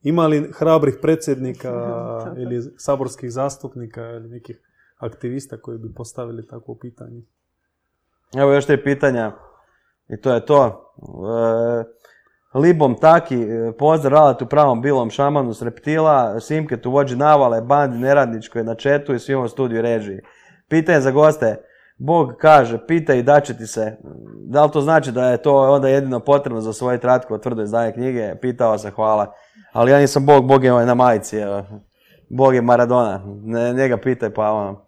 [0.03, 1.73] Ima li hrabrih predsjednika
[2.43, 4.61] ili saborskih zastupnika ili nekih
[4.99, 7.23] aktivista koji bi postavili takvo pitanje?
[8.37, 9.33] Evo još te pitanja
[10.09, 10.93] i to je to.
[12.55, 17.61] E, Libom Taki, e, pozdrav u pravom bilom šamanu s reptila, Simke tu vođi navale,
[17.61, 20.21] bandi neradničkoj na četu i svima u studiju režiji.
[20.69, 21.70] Pitanje za goste,
[22.03, 23.97] Bog kaže, pitaj i daće ti se.
[24.47, 27.93] Da li to znači da je to onda jedino potrebno za svoje tratko tvrdo izdanje
[27.93, 28.35] knjige?
[28.41, 29.33] Pitao se, hvala.
[29.73, 31.37] Ali ja nisam Bog, Bog je na majici.
[31.37, 31.63] evo.
[32.31, 33.23] Bog je Maradona.
[33.45, 34.85] Ne, njega pitaj pa ono.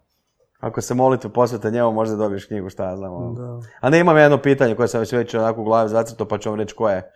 [0.61, 3.13] Ako se molitve posvete njemu, možda dobiješ knjigu, šta ja znam.
[3.13, 3.33] ono.
[3.33, 3.67] Da.
[3.81, 6.51] A ne imam jedno pitanje koje sam već već onako u glavi zacrtao, pa ću
[6.51, 7.13] vam reći koje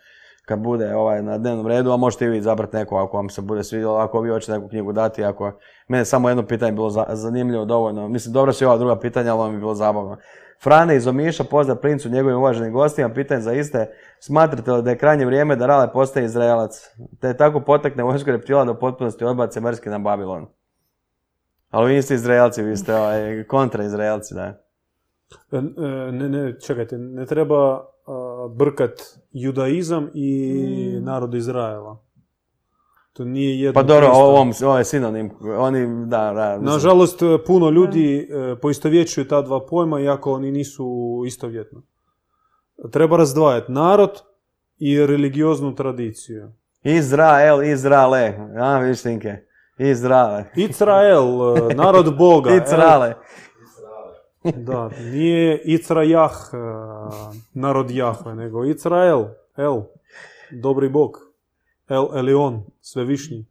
[0.47, 3.41] kad bude ovaj na dnevnom redu, a možete i vi izabrati neko ako vam se
[3.41, 5.51] bude svidjelo, ako vi hoćete neku knjigu dati, ako
[5.87, 8.07] mene samo jedno pitanje bilo za- zanimljivo dovoljno.
[8.07, 10.17] Mislim, dobro su i ova druga pitanja, ali mi je bilo zabavno.
[10.63, 13.87] Frane iz Omiša, pozdrav princu, njegovim uvaženim gostima, pitanje za iste.
[14.19, 16.95] Smatrate li da je krajnje vrijeme da Rale postaje Izraelac?
[17.19, 20.45] Te tako potakne vojsku reptila u potpunosti odbace mrski na Babilon.
[21.69, 24.43] Ali vi niste Izraelci, vi ste ovaj, kontra Izraelci, da.
[25.51, 25.61] E, e,
[26.11, 27.85] Ne, ne, čekajte, ne treba
[28.55, 28.91] brkat
[29.31, 30.53] judaizam i
[31.01, 31.05] Mm.
[31.05, 32.03] narod Izraela.
[33.13, 35.31] To nije jedno Pa dobro, ovom, ovo je sinonim.
[35.57, 36.57] Oni, da.
[36.57, 40.87] Nažalost, puno ljudi e, poistovjećuju ta dva pojma, iako oni nisu
[41.25, 41.81] istovjetno.
[42.91, 44.21] Treba razdvajati narod
[44.77, 46.51] i religioznu tradiciju.
[46.83, 48.33] Izrael, Izraele.
[48.59, 49.35] A, vidiš Tinke.
[49.79, 50.45] Izraele.
[50.55, 51.27] Izrael,
[51.71, 52.49] e, narod Boga.
[52.65, 53.13] Izraele.
[54.67, 56.57] Da, nije Icrajah, e,
[57.53, 59.25] narod Jahve, nego Izrael,
[59.57, 59.81] El,
[60.51, 61.17] dobri Bog.
[61.89, 63.45] El Elion, svevišnji.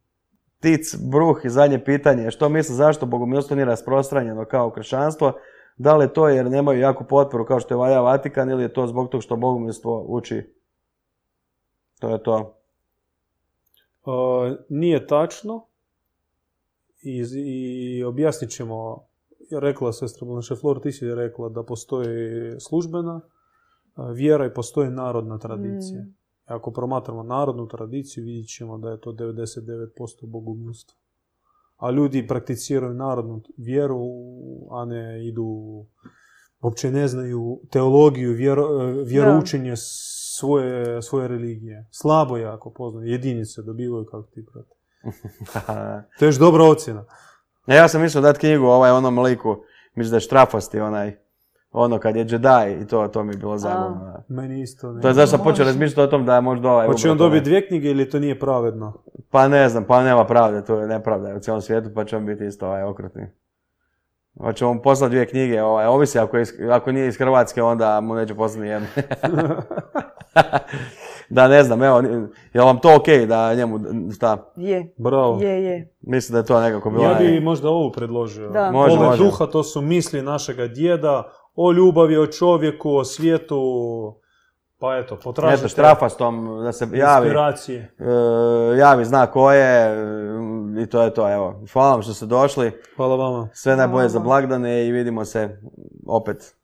[0.61, 2.31] Tic, bruh i zadnje pitanje.
[2.31, 5.33] Što misle zašto bogomilstvo nije rasprostranjeno kao kršćanstvo?
[5.77, 8.73] Da li je to jer nemaju jaku potporu kao što je valja Vatikan ili je
[8.73, 10.55] to zbog toga što bogomilstvo uči?
[12.01, 12.57] To je to.
[14.07, 15.67] E, nije tačno
[17.03, 19.06] i, i objasnit ćemo,
[19.51, 25.39] rekla sestra Blanche Flor, ti si rekla da postoji službena e, vjera i postoji narodna
[25.39, 26.03] tradicija.
[26.03, 26.15] Mm.
[26.45, 30.95] Ako promatramo narodnu tradiciju, vidjet ćemo da je to 99% bogumilstva.
[31.77, 34.01] A ljudi prakticiraju narodnu vjeru,
[34.71, 35.47] a ne idu,
[36.61, 39.75] uopće ne znaju teologiju, vjero, e, vjeroučenje
[40.39, 41.89] svoje, svoje religije.
[41.91, 44.77] Slabo jako poznaju, jedinice dobivaju kako ti brate.
[46.19, 47.05] To je još dobra ocjena.
[47.67, 49.57] E, ja sam mislio dati knjigu ovaj onom liku,
[49.95, 51.17] mislim da je štrafasti onaj,
[51.73, 54.25] ono kad je Jedi i to, to mi je bilo zabavno.
[54.29, 55.03] Meni isto ne.
[55.03, 56.87] To je zašto sam počeo razmišljati o tom da je možda ovaj...
[56.87, 59.03] Hoće on dobiti dvije knjige ili to nije pravedno?
[59.31, 62.27] Pa ne znam, pa nema pravde, to je nepravda u cijelom svijetu, pa će on
[62.27, 63.27] biti isto ovaj okrutni.
[64.41, 68.15] Hoće mu poslati dvije knjige, ovaj, ovisi ako, je ako nije iz Hrvatske, onda mu
[68.15, 68.89] neće poslati ni jednu.
[71.31, 72.03] da, ne znam, evo,
[72.53, 73.81] je vam to okej da njemu,
[74.15, 75.41] šta, Je, Bravo.
[75.41, 75.95] je, je.
[76.01, 77.05] mislim da je to nekako bilo...
[77.05, 78.49] Ja bi možda ovu predložio.
[78.51, 78.71] Da.
[78.71, 79.25] Može, može.
[79.25, 81.23] duha to su misli našega djeda
[81.55, 83.57] o ljubavi, o čovjeku, o svijetu.
[84.79, 87.95] Pa eto, potražite Eto, štrafastom, da se javi, inspiracije.
[87.99, 89.97] e, javi zna ko je
[90.83, 91.65] i to je to, evo.
[91.73, 93.49] Hvala vam što ste došli, Hvala vama.
[93.53, 95.61] sve najbolje Hvala za blagdane i vidimo se
[96.07, 96.55] opet